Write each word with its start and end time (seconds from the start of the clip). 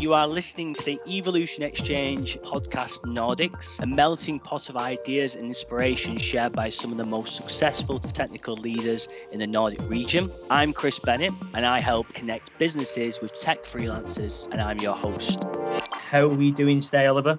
You 0.00 0.14
are 0.14 0.26
listening 0.26 0.72
to 0.72 0.82
the 0.82 0.98
Evolution 1.06 1.62
Exchange 1.62 2.38
podcast 2.38 3.00
Nordics, 3.00 3.78
a 3.82 3.86
melting 3.86 4.40
pot 4.40 4.70
of 4.70 4.78
ideas 4.78 5.34
and 5.34 5.44
inspiration 5.48 6.16
shared 6.16 6.54
by 6.54 6.70
some 6.70 6.90
of 6.90 6.96
the 6.96 7.04
most 7.04 7.36
successful 7.36 7.98
technical 7.98 8.56
leaders 8.56 9.08
in 9.30 9.40
the 9.40 9.46
Nordic 9.46 9.86
region. 9.90 10.30
I'm 10.48 10.72
Chris 10.72 10.98
Bennett, 10.98 11.34
and 11.52 11.66
I 11.66 11.80
help 11.80 12.14
connect 12.14 12.58
businesses 12.58 13.20
with 13.20 13.38
tech 13.38 13.64
freelancers, 13.64 14.50
and 14.50 14.62
I'm 14.62 14.78
your 14.78 14.94
host. 14.94 15.38
How 15.92 16.22
are 16.22 16.28
we 16.28 16.50
doing 16.50 16.80
today, 16.80 17.04
Oliver? 17.04 17.38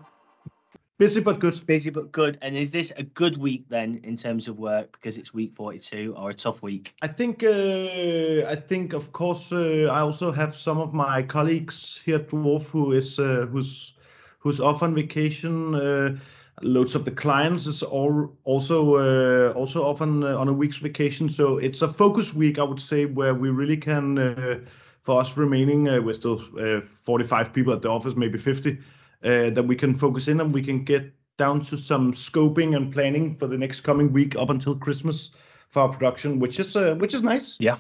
Busy 1.01 1.19
but 1.19 1.39
good. 1.39 1.65
Busy 1.65 1.89
but 1.89 2.11
good. 2.11 2.37
And 2.43 2.55
is 2.55 2.69
this 2.69 2.93
a 2.95 3.01
good 3.01 3.35
week 3.37 3.65
then 3.69 4.01
in 4.03 4.15
terms 4.17 4.47
of 4.47 4.59
work 4.59 4.91
because 4.91 5.17
it's 5.17 5.33
week 5.33 5.51
42 5.55 6.13
or 6.15 6.29
a 6.29 6.33
tough 6.35 6.61
week? 6.61 6.93
I 7.01 7.07
think, 7.07 7.43
uh, 7.43 8.47
I 8.47 8.55
think, 8.55 8.93
of 8.93 9.11
course, 9.11 9.51
uh, 9.51 9.89
I 9.91 10.01
also 10.01 10.31
have 10.31 10.55
some 10.55 10.77
of 10.77 10.93
my 10.93 11.23
colleagues 11.23 11.99
here 12.05 12.17
at 12.17 12.29
Dwarf 12.29 12.65
who 12.65 12.91
is 12.91 13.17
uh, 13.17 13.47
who's 13.49 13.93
who's 14.37 14.59
off 14.59 14.83
on 14.83 14.93
vacation. 14.93 15.73
Uh, 15.73 16.17
loads 16.61 16.93
of 16.93 17.03
the 17.03 17.11
clients 17.11 17.65
is 17.65 17.81
all 17.81 18.37
also 18.43 18.93
uh, 18.97 19.53
also 19.53 19.83
off 19.83 20.01
on 20.01 20.23
on 20.23 20.47
a 20.49 20.53
week's 20.53 20.77
vacation. 20.77 21.29
So 21.29 21.57
it's 21.57 21.81
a 21.81 21.89
focus 21.89 22.35
week, 22.35 22.59
I 22.59 22.63
would 22.63 22.79
say, 22.79 23.05
where 23.05 23.33
we 23.33 23.49
really 23.49 23.77
can. 23.77 24.19
Uh, 24.19 24.59
for 25.01 25.19
us 25.19 25.35
remaining, 25.35 25.85
we're 26.05 26.13
still 26.13 26.37
45 26.85 27.53
people 27.53 27.73
at 27.73 27.81
the 27.81 27.89
office, 27.89 28.15
maybe 28.15 28.37
50 28.37 28.69
uh, 28.69 28.75
that 29.21 29.65
we 29.67 29.75
can 29.75 29.97
focus 29.97 30.27
in 30.27 30.41
and 30.41 30.53
we 30.53 30.63
can 30.63 30.83
get 30.83 31.13
down 31.37 31.61
to 31.61 31.77
some 31.77 32.13
scoping 32.13 32.75
and 32.75 32.93
planning 32.93 33.35
for 33.37 33.47
the 33.47 33.57
next 33.57 33.81
coming 33.81 34.11
week 34.13 34.35
up 34.35 34.49
until 34.49 34.75
Christmas 34.75 35.31
for 35.69 35.83
our 35.83 35.89
production, 35.89 36.39
which 36.39 36.59
is 36.59 36.75
uh, 36.75 36.95
which 36.95 37.13
is 37.13 37.23
nice. 37.23 37.57
Yeah. 37.59 37.77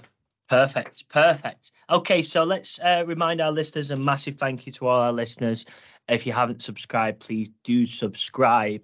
Perfect, 0.49 1.07
perfect. 1.07 1.71
Okay, 1.89 2.23
so 2.23 2.43
let's 2.43 2.77
uh, 2.77 3.05
remind 3.07 3.39
our 3.39 3.53
listeners 3.53 3.89
a 3.89 3.95
massive 3.95 4.37
thank 4.37 4.65
you 4.65 4.73
to 4.73 4.87
all 4.87 4.99
our 4.99 5.13
listeners. 5.13 5.65
If 6.09 6.25
you 6.25 6.33
haven't 6.33 6.61
subscribed, 6.61 7.21
please 7.21 7.49
do 7.63 7.85
subscribe. 7.85 8.81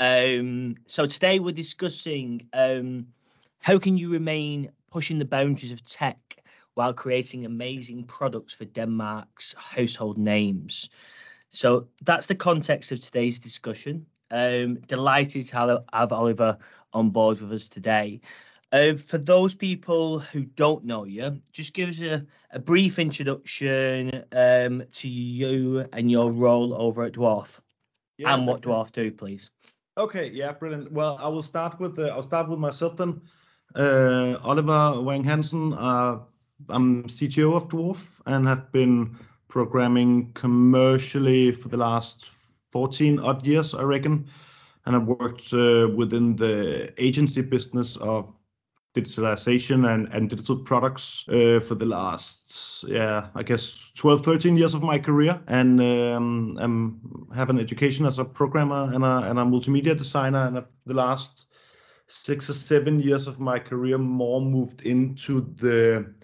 Um, 0.00 0.74
so 0.88 1.06
today 1.06 1.38
we're 1.38 1.52
discussing 1.52 2.48
um, 2.52 3.06
how 3.60 3.78
can 3.78 3.96
you 3.96 4.10
remain 4.10 4.72
pushing 4.90 5.20
the 5.20 5.24
boundaries 5.24 5.70
of 5.70 5.84
tech 5.84 6.18
while 6.74 6.92
creating 6.92 7.44
amazing 7.44 8.04
products 8.04 8.54
for 8.54 8.64
Denmark's 8.64 9.54
household 9.54 10.18
names. 10.18 10.90
So 11.50 11.88
that's 12.02 12.26
the 12.26 12.34
context 12.34 12.92
of 12.92 13.00
today's 13.00 13.38
discussion. 13.38 14.06
Um, 14.30 14.76
delighted 14.86 15.46
to 15.48 15.82
have 15.92 16.12
Oliver 16.12 16.58
on 16.92 17.10
board 17.10 17.40
with 17.40 17.52
us 17.52 17.68
today. 17.68 18.20
Uh, 18.72 18.96
for 18.96 19.18
those 19.18 19.54
people 19.54 20.18
who 20.18 20.44
don't 20.44 20.84
know 20.84 21.04
you, 21.04 21.40
just 21.52 21.72
give 21.72 21.88
us 21.88 22.00
a, 22.00 22.26
a 22.50 22.58
brief 22.58 22.98
introduction 22.98 24.24
um, 24.32 24.82
to 24.92 25.08
you 25.08 25.86
and 25.92 26.10
your 26.10 26.32
role 26.32 26.74
over 26.74 27.04
at 27.04 27.12
Dwarf, 27.12 27.60
yeah, 28.18 28.34
and 28.34 28.46
what 28.46 28.62
Dwarf 28.62 28.90
do, 28.90 29.12
please. 29.12 29.50
Okay, 29.96 30.30
yeah, 30.30 30.50
brilliant. 30.50 30.90
Well, 30.90 31.16
I 31.20 31.28
will 31.28 31.42
start 31.42 31.78
with 31.78 31.96
uh, 31.98 32.08
I'll 32.08 32.24
start 32.24 32.48
with 32.48 32.58
myself 32.58 32.96
then. 32.96 33.22
Uh, 33.74 34.36
Oliver 34.42 35.00
Wang 35.00 35.22
Hansen. 35.22 35.72
Uh, 35.72 36.18
I'm 36.68 37.04
CTO 37.04 37.54
of 37.56 37.68
Dwarf 37.68 38.02
and 38.26 38.48
have 38.48 38.72
been 38.72 39.16
programming 39.48 40.32
commercially 40.32 41.52
for 41.52 41.68
the 41.68 41.76
last 41.76 42.30
14 42.72 43.18
odd 43.20 43.44
years, 43.46 43.74
I 43.74 43.82
reckon. 43.82 44.28
And 44.84 44.94
I've 44.94 45.06
worked 45.06 45.52
uh, 45.52 45.88
within 45.94 46.36
the 46.36 46.92
agency 47.02 47.42
business 47.42 47.96
of 47.96 48.32
digitalization 48.94 49.92
and, 49.92 50.08
and 50.12 50.30
digital 50.30 50.56
products 50.56 51.24
uh, 51.28 51.60
for 51.60 51.74
the 51.74 51.84
last, 51.84 52.84
yeah, 52.88 53.26
I 53.34 53.42
guess 53.42 53.90
12, 53.96 54.24
13 54.24 54.56
years 54.56 54.74
of 54.74 54.82
my 54.82 54.98
career. 54.98 55.40
And 55.48 55.80
um, 55.80 57.28
I 57.30 57.36
have 57.36 57.50
an 57.50 57.60
education 57.60 58.06
as 58.06 58.18
a 58.18 58.24
programmer 58.24 58.90
and 58.92 59.04
a, 59.04 59.28
and 59.28 59.38
a 59.38 59.42
multimedia 59.42 59.96
designer. 59.96 60.46
And 60.46 60.64
the 60.86 60.94
last 60.94 61.46
six 62.08 62.48
or 62.48 62.54
seven 62.54 63.00
years 63.00 63.26
of 63.26 63.40
my 63.40 63.58
career 63.58 63.98
more 63.98 64.40
moved 64.40 64.82
into 64.82 65.40
the 65.60 66.14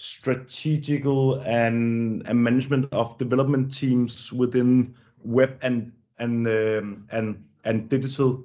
strategical 0.00 1.40
and, 1.40 2.26
and 2.26 2.42
management 2.42 2.88
of 2.92 3.18
development 3.18 3.74
teams 3.74 4.32
within 4.32 4.94
web 5.22 5.58
and 5.62 5.92
and 6.18 6.46
um, 6.46 7.06
and 7.12 7.44
and 7.64 7.88
digital. 7.88 8.44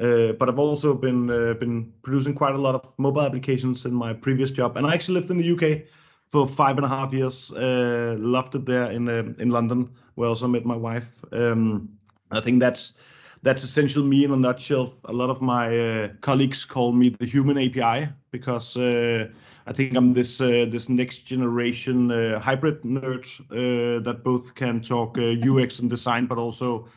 Uh, 0.00 0.32
but 0.32 0.48
I've 0.48 0.58
also 0.58 0.94
been 0.94 1.30
uh, 1.30 1.54
been 1.54 1.92
producing 2.02 2.34
quite 2.34 2.54
a 2.54 2.58
lot 2.58 2.74
of 2.74 2.92
mobile 2.98 3.22
applications 3.22 3.86
in 3.86 3.94
my 3.94 4.12
previous 4.12 4.50
job, 4.50 4.76
and 4.76 4.86
I 4.86 4.94
actually 4.94 5.14
lived 5.14 5.30
in 5.30 5.38
the 5.38 5.52
UK 5.52 5.86
for 6.30 6.46
five 6.46 6.76
and 6.76 6.84
a 6.84 6.88
half 6.88 7.12
years. 7.12 7.52
Uh, 7.52 8.16
loved 8.18 8.54
it 8.54 8.66
there 8.66 8.90
in 8.90 9.08
uh, 9.08 9.32
in 9.38 9.50
London, 9.50 9.90
where 10.16 10.26
I 10.26 10.30
also 10.30 10.48
met 10.48 10.66
my 10.66 10.76
wife. 10.76 11.24
Um, 11.32 11.88
I 12.30 12.40
think 12.40 12.60
that's 12.60 12.94
that's 13.42 13.64
essentially 13.64 14.06
me 14.06 14.24
in 14.24 14.32
a 14.32 14.36
nutshell. 14.36 14.94
A 15.06 15.12
lot 15.12 15.30
of 15.30 15.40
my 15.40 15.78
uh, 15.78 16.08
colleagues 16.20 16.64
call 16.64 16.92
me 16.92 17.10
the 17.10 17.26
human 17.26 17.56
API 17.56 18.08
because 18.30 18.76
uh, 18.76 19.28
I 19.66 19.72
think 19.72 19.96
I'm 19.96 20.12
this 20.12 20.40
uh, 20.40 20.66
this 20.68 20.88
next 20.88 21.18
generation 21.24 22.10
uh, 22.10 22.38
hybrid 22.38 22.82
nerd 22.82 23.26
uh, 23.50 24.02
that 24.02 24.24
both 24.24 24.54
can 24.54 24.80
talk 24.80 25.18
UX 25.18 25.78
and 25.78 25.88
design, 25.88 26.26
but 26.26 26.38
also 26.38 26.88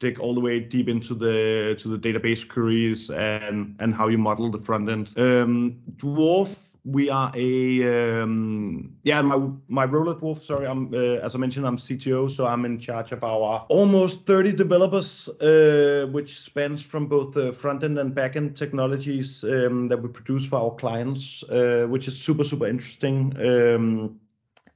dig 0.00 0.18
all 0.18 0.34
the 0.34 0.40
way 0.40 0.60
deep 0.60 0.88
into 0.88 1.14
the 1.14 1.76
to 1.78 1.88
the 1.88 1.98
database 1.98 2.46
queries 2.48 3.10
and 3.10 3.76
and 3.78 3.94
how 3.94 4.08
you 4.08 4.18
model 4.18 4.50
the 4.50 4.58
front 4.58 4.88
end. 4.88 5.12
Um, 5.16 5.76
Dwarf 5.96 6.73
we 6.84 7.08
are 7.08 7.32
a 7.34 8.22
um, 8.22 8.94
yeah 9.04 9.22
my 9.22 9.48
my 9.68 9.84
role 9.86 10.10
at 10.10 10.18
Dwarf. 10.18 10.42
Sorry, 10.42 10.66
I'm 10.66 10.92
uh, 10.92 11.18
as 11.24 11.34
I 11.34 11.38
mentioned 11.38 11.66
I'm 11.66 11.78
CTO, 11.78 12.30
so 12.30 12.44
I'm 12.44 12.64
in 12.66 12.78
charge 12.78 13.10
of 13.12 13.24
our 13.24 13.64
almost 13.68 14.24
30 14.24 14.52
developers, 14.52 15.28
uh, 15.40 16.06
which 16.12 16.38
spans 16.38 16.82
from 16.82 17.06
both 17.06 17.32
the 17.32 17.52
front 17.54 17.82
end 17.84 17.98
and 17.98 18.14
back 18.14 18.36
end 18.36 18.56
technologies 18.56 19.42
um, 19.44 19.88
that 19.88 20.02
we 20.02 20.08
produce 20.10 20.44
for 20.44 20.56
our 20.56 20.74
clients, 20.74 21.42
uh, 21.44 21.86
which 21.88 22.06
is 22.06 22.18
super 22.20 22.44
super 22.44 22.66
interesting. 22.66 23.34
Um, 23.38 24.20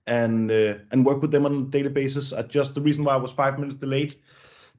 and 0.07 0.51
uh, 0.51 0.77
and 0.91 1.05
work 1.05 1.21
with 1.21 1.31
them 1.31 1.45
on 1.45 1.55
a 1.55 1.63
daily 1.65 1.91
basis. 1.91 2.33
just 2.49 2.75
the 2.75 2.81
reason 2.81 3.05
why 3.05 3.13
I 3.13 3.17
was 3.17 3.33
five 3.33 3.59
minutes 3.59 3.77
delayed 3.77 4.15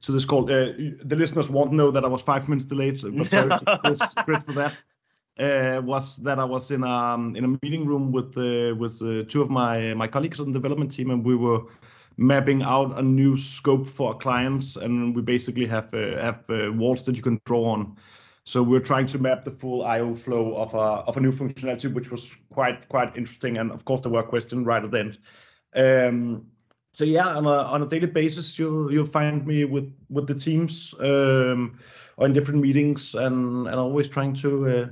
to 0.00 0.10
this 0.10 0.24
call. 0.24 0.50
Uh, 0.50 0.72
the 1.04 1.14
listeners 1.14 1.48
won't 1.48 1.70
know 1.70 1.92
that 1.92 2.04
I 2.04 2.08
was 2.08 2.22
five 2.22 2.48
minutes 2.48 2.66
delayed, 2.66 3.00
but 3.00 3.30
sorry, 3.30 3.50
Chris, 3.84 4.00
Chris 4.24 4.42
for 4.42 4.52
that 4.54 4.76
uh, 5.40 5.80
was 5.84 6.16
that 6.18 6.38
I 6.38 6.44
was 6.44 6.70
in 6.70 6.84
a 6.84 6.86
um, 6.86 7.34
in 7.34 7.44
a 7.44 7.58
meeting 7.62 7.86
room 7.86 8.12
with 8.12 8.36
uh, 8.36 8.74
with 8.76 9.00
uh, 9.02 9.24
two 9.28 9.42
of 9.42 9.50
my 9.50 9.94
my 9.94 10.06
colleagues 10.06 10.40
on 10.40 10.52
the 10.52 10.58
development 10.58 10.92
team, 10.92 11.10
and 11.10 11.24
we 11.24 11.34
were 11.34 11.60
mapping 12.16 12.62
out 12.62 12.98
a 12.98 13.02
new 13.02 13.36
scope 13.36 13.86
for 13.86 14.08
our 14.08 14.18
clients, 14.18 14.76
and 14.76 15.16
we 15.16 15.22
basically 15.22 15.66
have 15.66 15.92
uh, 15.94 16.20
have 16.20 16.44
uh, 16.50 16.72
walls 16.72 17.04
that 17.04 17.16
you 17.16 17.22
can 17.22 17.40
draw 17.46 17.64
on. 17.64 17.96
So 18.44 18.62
we're 18.62 18.80
trying 18.80 19.06
to 19.08 19.18
map 19.18 19.44
the 19.44 19.50
full 19.50 19.84
I/O 19.84 20.14
flow 20.14 20.56
of 20.56 20.74
a 20.74 21.08
of 21.08 21.16
a 21.16 21.20
new 21.20 21.32
functionality, 21.32 21.92
which 21.92 22.10
was 22.10 22.36
quite 22.52 22.88
quite 22.88 23.16
interesting, 23.16 23.58
and 23.58 23.72
of 23.72 23.84
course 23.84 24.02
there 24.02 24.12
were 24.12 24.22
questions 24.22 24.66
right 24.66 24.84
at 24.84 24.90
the 24.90 24.98
end. 24.98 25.18
Um, 25.74 26.46
so 26.92 27.04
yeah, 27.04 27.28
on 27.28 27.46
a 27.46 27.62
on 27.74 27.82
a 27.82 27.86
daily 27.86 28.08
basis, 28.08 28.58
you 28.58 28.90
you'll 28.90 29.06
find 29.06 29.46
me 29.46 29.64
with 29.64 29.90
with 30.10 30.26
the 30.26 30.34
teams 30.34 30.94
um, 31.00 31.78
or 32.16 32.26
in 32.26 32.32
different 32.34 32.60
meetings, 32.60 33.14
and 33.14 33.66
and 33.66 33.76
always 33.76 34.08
trying 34.08 34.34
to 34.36 34.68
uh, 34.68 34.88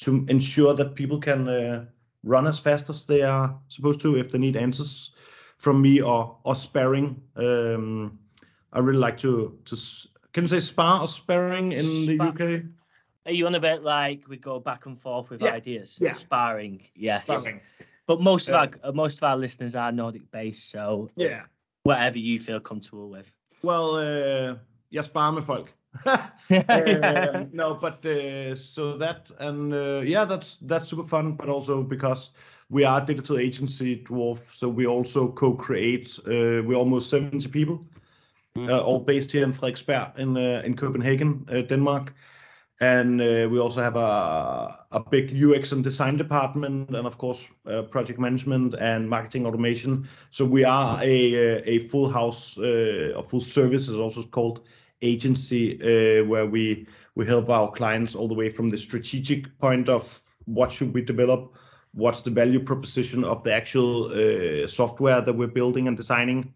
to 0.00 0.24
ensure 0.28 0.74
that 0.74 0.94
people 0.94 1.20
can 1.20 1.48
uh, 1.48 1.84
run 2.22 2.46
as 2.46 2.58
fast 2.58 2.90
as 2.90 3.06
they 3.06 3.22
are 3.22 3.58
supposed 3.68 4.00
to 4.00 4.16
if 4.16 4.30
they 4.30 4.38
need 4.38 4.56
answers 4.56 5.10
from 5.58 5.80
me 5.80 6.02
or 6.02 6.38
or 6.44 6.54
sparring. 6.54 7.22
Um, 7.36 8.18
I 8.72 8.80
really 8.80 8.98
like 8.98 9.18
to 9.18 9.58
to 9.64 9.76
can 10.32 10.44
you 10.44 10.48
say 10.48 10.60
spar 10.60 11.00
or 11.00 11.08
sparring 11.08 11.72
in 11.72 12.06
the 12.06 12.20
UK? 12.20 12.64
Are 13.26 13.32
you 13.32 13.46
on 13.46 13.54
a 13.54 13.60
bit 13.60 13.82
like 13.82 14.28
we 14.28 14.36
go 14.36 14.60
back 14.60 14.86
and 14.86 15.00
forth 15.00 15.30
with 15.30 15.42
yeah. 15.42 15.52
ideas? 15.52 15.96
Yeah. 15.98 16.12
Sparring, 16.14 16.82
yes. 16.94 17.24
Sparring. 17.24 17.60
But 18.06 18.20
most 18.20 18.48
of 18.48 18.54
our 18.54 18.92
most 18.92 19.18
of 19.18 19.22
our 19.24 19.36
listeners 19.36 19.74
are 19.74 19.92
Nordic 19.92 20.30
based, 20.30 20.70
so 20.70 21.10
yeah, 21.16 21.44
whatever 21.84 22.18
you 22.18 22.38
feel 22.38 22.60
comfortable 22.60 23.08
with. 23.08 23.26
Well, 23.62 23.94
uh, 23.94 24.56
jeg 24.90 25.04
sparer 25.04 25.32
med 25.32 25.42
folk. 25.42 25.72
uh, 26.06 27.44
no, 27.52 27.74
but 27.74 28.04
uh, 28.04 28.54
so 28.54 28.96
that 28.98 29.30
and 29.38 29.72
uh, 29.72 30.02
yeah, 30.04 30.24
that's 30.24 30.58
that's 30.62 30.88
super 30.88 31.06
fun. 31.06 31.32
But 31.32 31.48
also 31.48 31.82
because 31.82 32.32
we 32.70 32.84
are 32.84 33.00
a 33.00 33.06
digital 33.06 33.38
agency 33.38 34.02
dwarf, 34.04 34.38
so 34.54 34.68
we 34.68 34.86
also 34.86 35.28
co-create. 35.28 36.18
Uh, 36.26 36.62
we're 36.64 36.74
almost 36.74 37.10
seventy 37.10 37.48
people, 37.48 37.86
mm. 38.56 38.82
all 38.82 39.00
based 39.00 39.32
here 39.32 39.44
in 39.44 39.52
Frederiksberg 39.52 40.18
in 40.18 40.36
uh, 40.36 40.62
in 40.64 40.76
Copenhagen, 40.76 41.44
Denmark. 41.68 42.14
And 42.80 43.20
we 43.20 43.58
also 43.60 43.80
have 43.80 43.94
a 43.96 44.84
a 44.90 45.00
big 45.00 45.32
UX 45.32 45.70
and 45.72 45.84
design 45.84 46.16
department, 46.16 46.88
and 46.88 47.06
of 47.06 47.18
course 47.18 47.48
project 47.90 48.18
management 48.18 48.74
and 48.74 49.08
marketing 49.08 49.46
automation. 49.46 50.08
So 50.30 50.44
we 50.44 50.64
are 50.64 50.98
a 51.00 51.62
a 51.64 51.78
full 51.88 52.10
house, 52.10 52.58
a 52.58 53.22
full 53.22 53.40
service 53.40 53.88
is 53.88 53.96
also 53.96 54.24
called 54.24 54.60
agency 55.02 55.80
uh, 55.80 56.24
where 56.24 56.46
we 56.46 56.86
help 57.26 57.48
our 57.48 57.70
clients 57.70 58.14
all 58.14 58.28
the 58.28 58.34
way 58.34 58.48
from 58.48 58.68
the 58.68 58.78
strategic 58.78 59.56
point 59.58 59.88
of 59.88 60.22
what 60.46 60.70
should 60.72 60.92
we 60.92 61.02
develop, 61.02 61.54
what's 61.92 62.20
the 62.20 62.30
value 62.30 62.60
proposition 62.60 63.24
of 63.24 63.42
the 63.44 63.52
actual 63.52 64.06
uh, 64.12 64.66
software 64.66 65.20
that 65.20 65.32
we're 65.32 65.46
building 65.46 65.88
and 65.88 65.96
designing, 65.96 66.52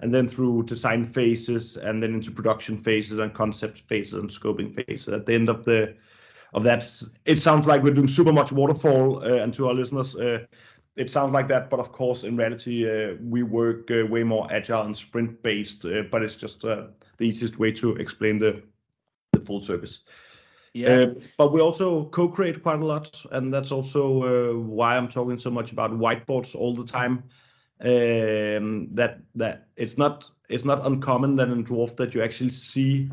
and 0.00 0.12
then 0.12 0.28
through 0.28 0.64
design 0.64 1.04
phases, 1.04 1.76
and 1.76 2.02
then 2.02 2.14
into 2.14 2.30
production 2.30 2.76
phases 2.78 3.18
and 3.18 3.34
concept 3.34 3.80
phases 3.80 4.14
and 4.14 4.30
scoping 4.30 4.74
phases. 4.74 5.08
At 5.08 5.26
the 5.26 5.34
end 5.34 5.48
of 5.48 5.64
the 5.64 5.94
of 6.52 6.64
that, 6.64 6.84
it 7.26 7.38
sounds 7.38 7.66
like 7.66 7.82
we're 7.82 7.94
doing 7.94 8.08
super 8.08 8.32
much 8.32 8.50
waterfall, 8.50 9.22
uh, 9.22 9.42
and 9.42 9.54
to 9.54 9.68
our 9.68 9.74
listeners, 9.74 10.16
it 11.00 11.10
sounds 11.10 11.32
like 11.32 11.48
that. 11.48 11.70
But 11.70 11.80
of 11.80 11.92
course, 11.92 12.24
in 12.24 12.36
reality, 12.36 12.88
uh, 12.88 13.14
we 13.22 13.42
work 13.42 13.90
uh, 13.90 14.06
way 14.06 14.22
more 14.22 14.46
agile 14.52 14.82
and 14.82 14.96
sprint 14.96 15.42
based. 15.42 15.84
Uh, 15.84 16.02
but 16.10 16.22
it's 16.22 16.34
just 16.34 16.64
uh, 16.64 16.88
the 17.16 17.24
easiest 17.24 17.58
way 17.58 17.72
to 17.72 17.96
explain 17.96 18.38
the 18.38 18.62
the 19.32 19.40
full 19.40 19.60
service. 19.60 20.00
Yeah. 20.74 20.88
Uh, 20.88 21.14
but 21.38 21.52
we 21.52 21.60
also 21.60 22.04
co-create 22.06 22.62
quite 22.62 22.80
a 22.80 22.84
lot, 22.84 23.10
and 23.32 23.52
that's 23.52 23.72
also 23.72 24.02
uh, 24.22 24.58
why 24.58 24.96
I'm 24.96 25.08
talking 25.08 25.38
so 25.38 25.50
much 25.50 25.72
about 25.72 25.90
whiteboards 25.90 26.54
all 26.54 26.74
the 26.74 26.84
time. 26.84 27.24
Um, 27.80 28.88
that 28.94 29.20
that 29.36 29.68
it's 29.76 29.96
not 29.96 30.30
it's 30.50 30.66
not 30.66 30.86
uncommon 30.86 31.36
that 31.36 31.48
in 31.48 31.64
Dwarf 31.64 31.96
that 31.96 32.14
you 32.14 32.22
actually 32.22 32.50
see 32.50 33.10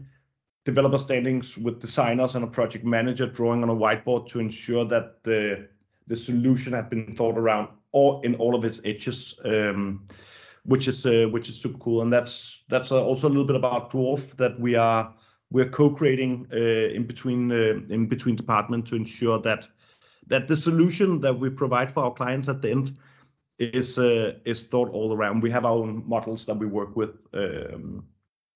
developer 0.66 0.98
standings 0.98 1.58
with 1.58 1.80
designers 1.80 2.36
and 2.36 2.44
a 2.44 2.48
project 2.48 2.84
manager 2.84 3.28
drawing 3.28 3.64
on 3.64 3.70
a 3.70 3.76
whiteboard 3.76 4.28
to 4.28 4.42
ensure 4.42 4.84
that 4.84 5.24
the 5.24 5.70
the 6.08 6.16
solution 6.16 6.74
had 6.74 6.90
been 6.90 7.14
thought 7.14 7.38
around 7.38 7.70
or 7.92 8.22
in 8.26 8.36
all 8.36 8.56
of 8.56 8.64
its 8.66 8.82
edges, 8.86 9.40
um, 9.46 10.06
which 10.64 10.88
is 10.88 11.06
uh, 11.06 11.28
which 11.32 11.50
is 11.50 11.62
super 11.62 11.78
cool. 11.78 12.02
And 12.02 12.12
that's 12.12 12.64
that's 12.70 12.92
also 12.92 13.28
a 13.28 13.30
little 13.30 13.46
bit 13.46 13.56
about 13.56 13.92
Dwarf 13.92 14.36
that 14.38 14.60
we 14.60 14.76
are 14.76 15.14
we're 15.52 15.70
co-creating 15.70 16.48
uh, 16.52 16.58
in 16.96 17.06
between 17.06 17.52
uh, 17.52 17.80
in 17.90 18.08
between 18.08 18.36
department 18.36 18.88
to 18.88 18.96
ensure 18.96 19.40
that 19.40 19.68
that 20.28 20.48
the 20.48 20.56
solution 20.56 21.22
that 21.22 21.40
we 21.40 21.50
provide 21.50 21.92
for 21.92 22.04
our 22.04 22.14
clients 22.14 22.50
at 22.50 22.62
the 22.62 22.72
end 22.72 22.98
is 23.60 23.98
uh, 23.98 24.34
is 24.46 24.64
thought 24.64 24.90
all 24.90 25.14
around. 25.14 25.42
We 25.42 25.52
have 25.52 25.66
our 25.66 25.74
own 25.74 26.04
models 26.06 26.46
that 26.46 26.58
we 26.58 26.66
work 26.66 26.96
with 26.96 27.18
um, 27.34 28.06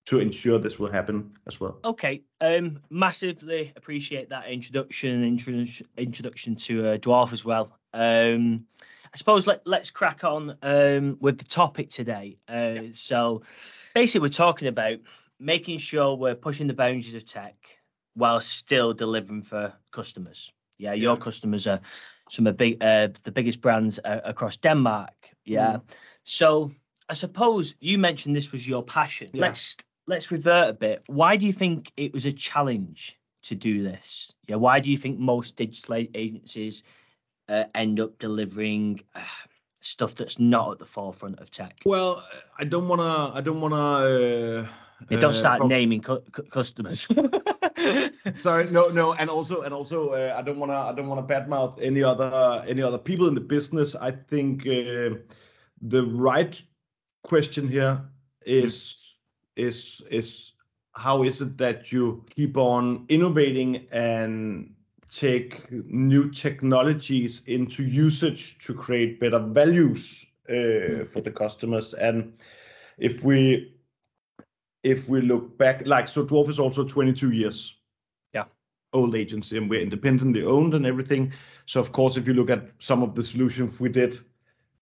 to 0.08 0.20
ensure 0.20 0.60
this 0.60 0.80
will 0.80 0.92
happen 0.92 1.34
as 1.48 1.60
well. 1.60 1.80
Okay, 1.84 2.24
um, 2.40 2.80
massively 2.90 3.72
appreciate 3.76 4.30
that 4.30 4.48
introduction 4.48 5.24
introduction 5.24 5.88
introduction 5.98 6.56
to 6.56 6.88
uh, 6.88 6.98
Dwarf 6.98 7.34
as 7.34 7.46
well. 7.46 7.78
Um, 7.94 8.66
I 9.14 9.18
suppose 9.18 9.46
let 9.46 9.68
let's 9.68 9.92
crack 9.92 10.24
on 10.24 10.58
um, 10.62 11.18
with 11.20 11.38
the 11.38 11.46
topic 11.46 11.90
today. 11.90 12.38
Uh, 12.48 12.92
so 12.94 13.44
basically, 13.94 14.22
we're 14.22 14.30
talking 14.30 14.68
about 14.68 15.00
making 15.40 15.80
sure 15.80 16.16
we're 16.16 16.36
pushing 16.36 16.68
the 16.68 16.74
boundaries 16.74 17.14
of 17.14 17.26
tech 17.26 17.56
while 18.14 18.42
still 18.42 18.94
delivering 18.94 19.44
for 19.44 19.74
customers. 19.92 20.52
Yeah, 20.78 20.94
your 20.94 21.18
customers 21.18 21.68
are 21.68 21.82
some 22.30 22.48
of 22.48 22.58
big, 22.58 22.82
uh, 22.82 23.10
the 23.24 23.32
biggest 23.32 23.62
brands 23.62 24.00
uh, 24.04 24.22
across 24.24 24.58
Denmark. 24.58 25.14
Yeah. 25.46 25.74
Mm. 25.74 25.82
So 26.24 26.72
I 27.08 27.14
suppose 27.14 27.76
you 27.80 27.98
mentioned 27.98 28.36
this 28.36 28.52
was 28.52 28.68
your 28.68 28.84
passion. 28.84 29.30
Yeah. 29.34 29.42
Let's 29.42 29.78
let's 30.12 30.30
revert 30.30 30.70
a 30.70 30.74
bit. 30.74 31.04
Why 31.08 31.38
do 31.38 31.46
you 31.46 31.54
think 31.54 31.92
it 31.98 32.14
was 32.14 32.26
a 32.26 32.32
challenge 32.34 33.18
to 33.44 33.56
do 33.56 33.82
this? 33.82 34.34
Yeah. 34.48 34.58
Why 34.58 34.80
do 34.82 34.92
you 34.92 34.98
think 34.98 35.18
most 35.18 35.56
digital 35.56 35.96
agencies 36.14 36.84
uh, 37.50 37.64
end 37.74 38.00
up 38.00 38.20
delivering 38.20 39.02
uh, 39.16 39.22
stuff 39.80 40.16
that's 40.16 40.38
not 40.38 40.74
at 40.74 40.80
the 40.80 40.86
forefront 40.86 41.40
of 41.40 41.50
tech? 41.50 41.80
Well, 41.86 42.24
I 42.60 42.66
don't 42.66 42.88
wanna 42.88 43.32
I 43.34 43.42
don't 43.42 43.62
wanna. 43.62 43.76
Uh, 43.76 44.68
They 45.08 45.16
don't 45.16 45.32
uh, 45.32 45.34
start 45.34 45.60
prob- 45.60 45.70
naming 45.70 46.02
cu- 46.02 46.22
cu- 46.32 46.44
customers. 46.44 47.08
Sorry, 48.34 48.70
no, 48.70 48.90
no, 48.90 49.14
and 49.14 49.30
also, 49.30 49.62
and 49.62 49.74
also, 49.74 50.10
uh, 50.10 50.36
I 50.38 50.42
don't 50.44 50.60
wanna, 50.60 50.76
I 50.76 50.94
don't 50.94 51.08
wanna 51.08 51.24
badmouth 51.24 51.82
any 51.82 52.04
other, 52.04 52.64
any 52.68 52.84
other 52.84 53.00
people 53.00 53.28
in 53.28 53.34
the 53.34 53.42
business. 53.42 53.96
I 53.96 54.12
think 54.12 54.68
uh, 54.68 55.18
the 55.82 56.06
right 56.06 56.62
question 57.24 57.68
here 57.68 58.02
is, 58.46 59.01
is, 59.62 60.02
is 60.10 60.54
how 60.94 61.24
is 61.24 61.42
it 61.42 61.58
that 61.58 61.92
you 61.92 62.26
keep 62.30 62.58
on 62.58 63.06
innovating 63.10 63.88
and 63.92 64.74
take 65.10 65.72
new 65.72 66.32
technologies 66.32 67.42
into 67.48 67.84
usage 67.84 68.58
to 68.60 68.74
create 68.74 69.20
better 69.20 69.40
values 69.40 70.26
uh, 70.50 71.06
for 71.06 71.22
the 71.22 71.32
customers? 71.32 71.94
And 71.94 72.34
if 72.98 73.24
we, 73.24 73.76
if 74.84 75.08
we 75.08 75.22
look 75.22 75.58
back, 75.58 75.86
like 75.86 76.10
so, 76.10 76.26
Dwarf 76.26 76.50
is 76.50 76.60
also 76.60 76.84
22 76.84 77.32
years 77.32 77.76
yeah 78.34 78.46
old 78.94 79.16
agency 79.16 79.58
and 79.58 79.70
we're 79.70 79.82
independently 79.82 80.44
owned 80.44 80.74
and 80.74 80.86
everything. 80.86 81.32
So 81.66 81.80
of 81.80 81.92
course, 81.92 82.18
if 82.18 82.28
you 82.28 82.34
look 82.34 82.50
at 82.50 82.70
some 82.80 83.04
of 83.04 83.16
the 83.16 83.24
solutions 83.24 83.80
we 83.80 83.90
did 83.90 84.18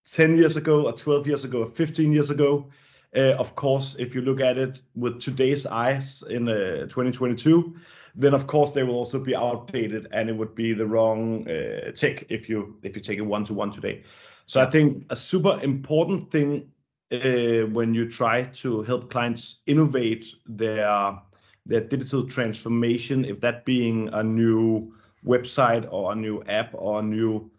10 0.06 0.38
years 0.38 0.56
ago 0.56 0.86
or 0.86 0.94
12 0.94 1.28
years 1.28 1.44
ago 1.44 1.60
or 1.60 1.66
15 1.68 2.12
years 2.12 2.32
ago, 2.32 2.70
uh, 3.16 3.36
of 3.40 3.56
course, 3.56 3.96
if 3.98 4.14
you 4.14 4.22
look 4.22 4.42
at 4.42 4.58
it 4.58 4.82
with 4.96 5.20
today's 5.20 5.66
eyes 5.66 6.24
in 6.30 6.48
uh, 6.48 6.86
2022, 6.88 7.76
then 8.16 8.34
of 8.34 8.48
course 8.48 8.74
they 8.74 8.84
will 8.84 8.96
also 8.96 9.20
be 9.20 9.36
outdated 9.36 10.08
and 10.12 10.30
it 10.30 10.34
would 10.34 10.54
be 10.54 10.74
the 10.74 10.86
wrong 10.86 11.48
uh, 11.48 11.92
tech 11.92 12.26
if 12.30 12.50
you 12.50 12.78
if 12.84 12.96
you 12.96 13.02
take 13.02 13.18
it 13.18 13.26
one 13.26 13.46
to 13.46 13.54
one 13.54 13.72
today. 13.72 14.04
So 14.46 14.62
I 14.62 14.70
think 14.70 15.06
a 15.10 15.16
super 15.16 15.60
important 15.64 16.32
thing 16.32 16.72
uh, 17.12 17.68
when 17.72 17.94
you 17.94 18.10
try 18.10 18.44
to 18.62 18.84
help 18.84 19.10
clients 19.10 19.58
innovate 19.66 20.28
their 20.48 21.20
their 21.66 21.82
digital 21.82 22.28
transformation, 22.28 23.26
if 23.26 23.40
that 23.42 23.66
being 23.66 24.10
a 24.14 24.24
new 24.24 24.94
website 25.26 25.88
or 25.92 26.12
a 26.12 26.16
new 26.16 26.44
app 26.44 26.72
or 26.74 27.00
a 27.00 27.04
new 27.04 27.52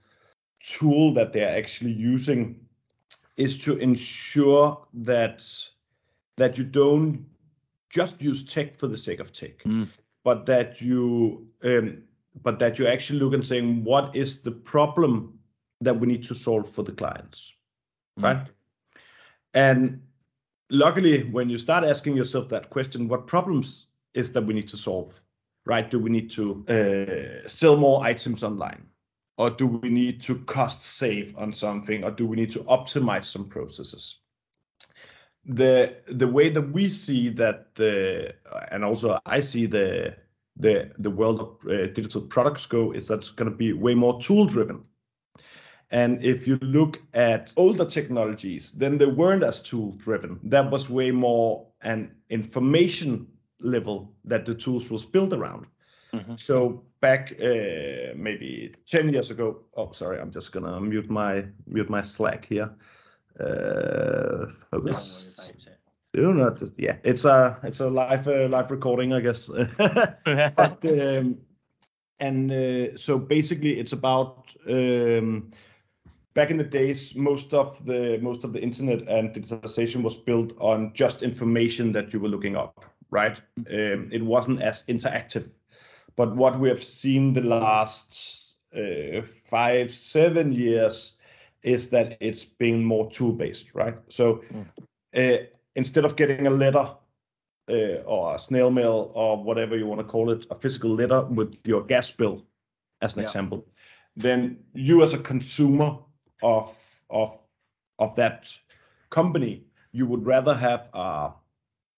tool 0.64 1.14
that 1.14 1.32
they're 1.32 1.56
actually 1.56 1.93
using, 1.93 2.61
is 3.37 3.56
to 3.59 3.79
ensure 3.79 4.87
that 4.93 5.44
that 6.37 6.56
you 6.59 6.65
don't 6.65 7.27
just 7.91 8.21
use 8.23 8.44
tech 8.44 8.77
for 8.77 8.87
the 8.87 8.97
sake 8.97 9.21
of 9.21 9.32
tech, 9.32 9.59
Mm. 9.65 9.88
but 10.25 10.47
that 10.47 10.81
you 10.81 11.47
um, 11.65 12.03
but 12.43 12.59
that 12.59 12.79
you 12.79 12.87
actually 12.87 13.19
look 13.19 13.35
and 13.35 13.47
saying 13.47 13.85
what 13.85 14.15
is 14.15 14.38
the 14.43 14.53
problem 14.53 15.38
that 15.81 15.99
we 15.99 16.06
need 16.06 16.23
to 16.25 16.35
solve 16.35 16.71
for 16.71 16.82
the 16.85 16.93
clients, 16.93 17.55
Mm. 18.19 18.23
right? 18.25 18.47
And 19.55 20.00
luckily, 20.71 21.25
when 21.31 21.50
you 21.50 21.59
start 21.59 21.85
asking 21.85 22.17
yourself 22.17 22.49
that 22.49 22.71
question, 22.71 23.09
what 23.09 23.27
problems 23.27 23.87
is 24.15 24.32
that 24.32 24.44
we 24.47 24.55
need 24.55 24.69
to 24.69 24.77
solve, 24.77 25.21
right? 25.67 25.91
Do 25.91 25.99
we 25.99 26.11
need 26.11 26.31
to 26.32 26.65
uh, 26.69 27.49
sell 27.49 27.77
more 27.77 28.03
items 28.05 28.43
online? 28.44 28.87
Or 29.40 29.48
do 29.48 29.66
we 29.66 29.88
need 29.88 30.20
to 30.22 30.34
cost 30.40 30.82
save 30.82 31.34
on 31.38 31.54
something? 31.54 32.04
Or 32.04 32.10
do 32.10 32.26
we 32.26 32.37
need 32.37 32.50
to 32.50 32.58
optimize 32.64 33.25
some 33.25 33.48
processes? 33.48 34.19
The 35.46 36.03
the 36.08 36.29
way 36.29 36.50
that 36.50 36.72
we 36.72 36.91
see 36.91 37.31
that 37.31 37.74
the 37.74 38.34
and 38.70 38.84
also 38.84 39.19
I 39.24 39.41
see 39.41 39.65
the 39.65 40.15
the 40.56 40.93
the 40.98 41.10
world 41.10 41.41
of 41.41 41.48
uh, 41.67 41.86
digital 41.86 42.20
products 42.20 42.67
go 42.67 42.93
is 42.93 43.08
that's 43.08 43.31
going 43.31 43.50
to 43.50 43.56
be 43.56 43.72
way 43.72 43.94
more 43.94 44.20
tool 44.20 44.44
driven. 44.44 44.84
And 45.91 46.22
if 46.22 46.46
you 46.46 46.58
look 46.60 47.00
at 47.15 47.55
older 47.56 47.86
technologies, 47.86 48.72
then 48.72 48.98
they 48.98 49.06
weren't 49.06 49.43
as 49.43 49.62
tool 49.62 49.93
driven. 49.93 50.38
That 50.50 50.70
was 50.70 50.91
way 50.91 51.12
more 51.12 51.67
an 51.81 52.15
information 52.29 53.26
level 53.58 54.12
that 54.26 54.44
the 54.44 54.55
tools 54.55 54.91
was 54.91 55.06
built 55.06 55.32
around. 55.32 55.67
Mhm. 56.12 56.38
So 56.38 56.84
back 57.00 57.32
uh, 57.40 58.14
maybe 58.16 58.72
10 58.90 59.12
years 59.12 59.30
ago, 59.30 59.62
oh 59.76 59.92
sorry, 59.92 60.20
I'm 60.20 60.30
just 60.30 60.52
gonna 60.52 60.80
mute 60.80 61.10
my 61.10 61.44
mute 61.66 61.90
my 61.90 62.02
Slack 62.02 62.44
here. 62.46 62.70
Uh, 63.38 64.46
focus. 64.70 65.40
Do 66.12 66.34
not 66.34 66.58
just 66.58 66.78
yeah, 66.78 66.96
it's 67.04 67.24
a 67.24 67.58
it's 67.62 67.80
a 67.80 67.88
live 67.88 68.26
uh, 68.26 68.48
live 68.48 68.70
recording, 68.70 69.12
I 69.12 69.20
guess. 69.20 69.48
but 69.78 70.84
um, 70.84 71.38
and 72.20 72.52
uh, 72.52 72.96
so 72.96 73.19
basically 73.19 73.78
it's 73.78 73.92
about 73.92 74.50
um, 74.69 75.50
back 76.34 76.50
in 76.50 76.56
the 76.56 76.64
days 76.64 77.14
most 77.16 77.54
of 77.54 77.84
the 77.86 78.19
most 78.20 78.44
of 78.44 78.52
the 78.52 78.62
internet 78.62 79.08
and 79.08 79.34
digitalization 79.34 80.02
was 80.02 80.16
built 80.16 80.52
on 80.60 80.92
just 80.94 81.22
information 81.22 81.92
that 81.92 82.12
you 82.12 82.20
were 82.20 82.28
looking 82.28 82.56
up 82.56 82.84
right 83.10 83.40
um, 83.70 84.08
it 84.12 84.22
wasn't 84.22 84.60
as 84.60 84.84
interactive 84.84 85.50
but 86.20 86.36
what 86.36 86.60
we 86.60 86.69
have 86.69 86.82
seen 86.82 87.32
the 87.32 87.41
last 87.41 88.55
uh, 88.77 89.22
five 89.44 89.91
seven 89.91 90.53
years 90.53 91.15
is 91.62 91.91
that 91.91 92.17
it's 92.20 92.44
been 92.44 92.84
more 92.84 93.10
tool 93.10 93.32
based 93.32 93.74
right 93.74 93.96
so 94.08 94.43
uh, 95.17 95.39
instead 95.77 96.05
of 96.05 96.17
getting 96.17 96.46
a 96.46 96.50
letter 96.50 96.96
uh, 97.70 98.03
or 98.06 98.34
a 98.34 98.39
snail 98.39 98.70
mail 98.70 99.12
or 99.15 99.43
whatever 99.43 99.77
you 99.77 99.86
want 99.86 100.00
to 100.00 100.06
call 100.06 100.31
it, 100.31 100.46
a 100.50 100.55
physical 100.55 100.91
letter 100.91 101.22
with 101.22 101.55
your 101.65 101.82
gas 101.82 102.10
bill, 102.10 102.46
as 103.00 103.17
an 103.17 103.20
Yeah. 103.20 103.27
example, 103.27 103.67
then 104.17 104.65
you 104.74 105.03
as 105.03 105.15
a 105.15 105.19
consumer 105.19 105.98
of 106.43 106.77
of 107.10 107.39
of 107.98 108.15
that 108.17 108.58
company, 109.10 109.65
you 109.93 110.06
would 110.06 110.27
rather 110.27 110.55
have 110.55 110.89
a, 110.94 111.32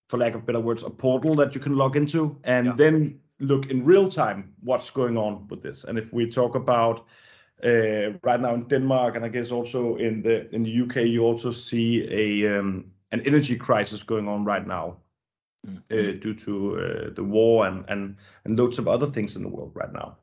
for 0.09 0.19
lack 0.19 0.35
of 0.35 0.47
better 0.47 0.61
words, 0.61 0.83
a 0.83 0.91
portal 0.91 1.35
that 1.37 1.55
you 1.55 1.61
can 1.61 1.77
log 1.77 1.97
into 1.97 2.39
and 2.45 2.67
Yeah. 2.67 2.73
then 2.77 3.22
look 3.41 3.71
in 3.71 3.85
real 3.85 4.09
time 4.09 4.55
what's 4.61 4.91
going 4.91 5.17
on 5.17 5.47
with 5.49 5.63
this. 5.63 5.85
And 5.85 5.99
if 5.99 6.13
we 6.13 6.31
talk 6.31 6.55
about 6.55 7.07
uh, 7.65 8.13
right 8.23 8.41
now 8.41 8.55
in 8.55 8.65
Denmark, 8.65 9.17
and 9.17 9.25
I 9.25 9.29
guess 9.29 9.51
also 9.51 9.97
in 9.97 10.23
the 10.23 10.53
in 10.55 10.63
the 10.65 10.83
UK, 10.83 11.07
you 11.07 11.25
also 11.25 11.51
see 11.51 12.07
a 12.11 12.59
um, 12.59 12.87
an 13.13 13.21
energy 13.27 13.57
crisis 13.57 14.03
going 14.03 14.29
on 14.29 14.45
right 14.45 14.67
now 14.67 14.97
mm-hmm. 15.67 15.79
uh, 15.91 16.21
due 16.21 16.35
to 16.35 16.79
uh, 16.79 17.11
the 17.15 17.25
war 17.25 17.67
and, 17.67 17.85
and 17.89 18.17
and 18.45 18.59
loads 18.59 18.79
of 18.79 18.89
other 18.89 19.07
things 19.07 19.37
in 19.37 19.43
the 19.43 19.49
world 19.49 19.73
right 19.75 19.93
now, 19.93 20.17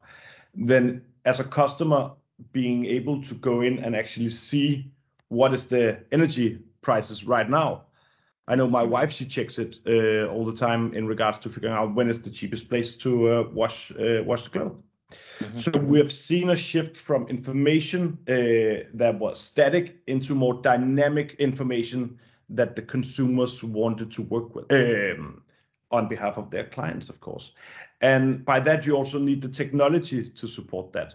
then 0.53 1.01
as 1.25 1.39
a 1.39 1.43
customer 1.43 2.11
being 2.51 2.85
able 2.85 3.21
to 3.21 3.35
go 3.35 3.61
in 3.61 3.79
and 3.79 3.95
actually 3.95 4.29
see 4.29 4.91
what 5.27 5.53
is 5.53 5.67
the 5.67 5.99
energy 6.11 6.59
prices 6.81 7.23
right 7.23 7.49
now. 7.49 7.83
I 8.49 8.55
know 8.55 8.67
my 8.67 8.83
wife 8.83 9.11
she 9.11 9.25
checks 9.25 9.59
it 9.59 9.79
uh, 9.87 10.25
all 10.25 10.43
the 10.43 10.55
time 10.55 10.93
in 10.93 11.07
regards 11.07 11.37
to 11.39 11.49
figuring 11.49 11.75
out 11.75 11.93
when 11.93 12.09
is 12.09 12.19
the 12.21 12.31
cheapest 12.31 12.67
place 12.67 12.95
to 12.95 13.29
uh, 13.29 13.43
wash 13.53 13.91
uh, 13.91 14.23
wash 14.25 14.43
the 14.43 14.49
clothes. 14.49 14.81
Mm-hmm. 15.39 15.59
So 15.59 15.71
we 15.79 15.99
have 15.99 16.11
seen 16.11 16.49
a 16.49 16.55
shift 16.55 16.97
from 16.97 17.27
information 17.27 18.17
uh, 18.27 18.89
that 18.95 19.17
was 19.19 19.39
static 19.39 19.97
into 20.07 20.35
more 20.35 20.55
dynamic 20.61 21.35
information 21.39 22.19
that 22.49 22.75
the 22.75 22.81
consumers 22.81 23.63
wanted 23.63 24.11
to 24.13 24.23
work 24.23 24.55
with 24.55 24.71
um, 24.71 25.41
on 25.91 26.07
behalf 26.07 26.37
of 26.37 26.49
their 26.49 26.65
clients, 26.65 27.09
of 27.09 27.19
course. 27.19 27.53
And 28.01 28.43
by 28.43 28.59
that, 28.61 28.85
you 28.85 28.95
also 28.95 29.19
need 29.19 29.41
the 29.41 29.49
technology 29.49 30.27
to 30.27 30.47
support 30.47 30.91
that. 30.93 31.13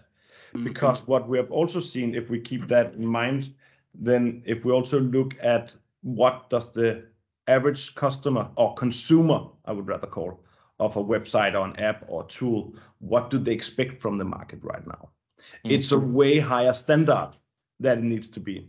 Mm-hmm. 0.53 0.63
Because 0.63 1.05
what 1.07 1.27
we 1.27 1.37
have 1.37 1.51
also 1.51 1.79
seen, 1.79 2.15
if 2.15 2.29
we 2.29 2.39
keep 2.39 2.67
that 2.67 2.93
in 2.93 3.05
mind, 3.05 3.53
then 3.93 4.41
if 4.45 4.65
we 4.65 4.71
also 4.71 4.99
look 4.99 5.35
at 5.41 5.75
what 6.01 6.49
does 6.49 6.71
the 6.71 7.05
average 7.47 7.95
customer 7.95 8.49
or 8.55 8.73
consumer, 8.75 9.47
I 9.65 9.71
would 9.71 9.87
rather 9.87 10.07
call, 10.07 10.43
of 10.79 10.97
a 10.97 11.03
website 11.03 11.53
or 11.53 11.65
an 11.65 11.79
app 11.79 12.03
or 12.07 12.25
tool, 12.25 12.75
what 12.99 13.29
do 13.29 13.37
they 13.37 13.53
expect 13.53 14.01
from 14.01 14.17
the 14.17 14.25
market 14.25 14.59
right 14.61 14.85
now? 14.85 15.09
Mm-hmm. 15.37 15.71
It's 15.71 15.91
a 15.91 15.99
way 15.99 16.39
higher 16.39 16.73
standard 16.73 17.31
that 17.79 17.97
it 17.97 18.03
needs 18.03 18.29
to 18.31 18.39
be. 18.39 18.67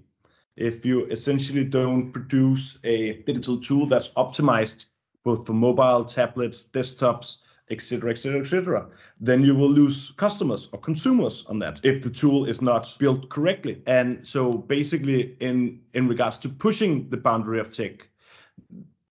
If 0.57 0.87
you 0.87 1.07
essentially 1.07 1.65
don't 1.65 2.13
produce 2.13 2.79
a 2.85 3.23
digital 3.23 3.61
tool 3.61 3.87
that's 3.87 4.09
optimized 4.11 4.87
both 5.25 5.45
for 5.45 5.53
mobile, 5.53 6.05
tablets, 6.05 6.69
desktops, 6.73 7.39
etc., 7.69 8.13
etc., 8.13 8.41
etc., 8.41 8.87
then 9.21 9.43
you 9.43 9.55
will 9.57 9.69
lose 9.69 10.13
customers 10.17 10.69
or 10.73 10.79
consumers 10.79 11.45
on 11.49 11.59
that 11.59 11.81
if 11.83 12.03
the 12.03 12.09
tool 12.09 12.45
is 12.47 12.63
not 12.63 12.95
built 12.99 13.29
correctly. 13.29 13.83
And 13.87 14.25
so, 14.27 14.53
basically, 14.53 15.37
in 15.41 15.81
in 15.95 16.07
regards 16.07 16.39
to 16.39 16.49
pushing 16.49 17.11
the 17.11 17.17
boundary 17.17 17.59
of 17.59 17.73
tech, 17.73 18.09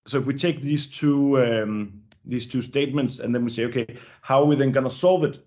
so 0.05 0.19
if 0.19 0.25
we 0.25 0.33
take 0.33 0.61
these 0.61 0.87
two 0.87 1.41
um, 1.41 2.01
these 2.25 2.47
two 2.47 2.61
statements 2.61 3.19
and 3.19 3.33
then 3.33 3.43
we 3.43 3.51
say, 3.51 3.65
okay, 3.65 3.97
how 4.21 4.41
are 4.41 4.45
we 4.45 4.55
then 4.55 4.71
going 4.71 4.83
to 4.83 4.93
solve 4.93 5.23
it? 5.23 5.45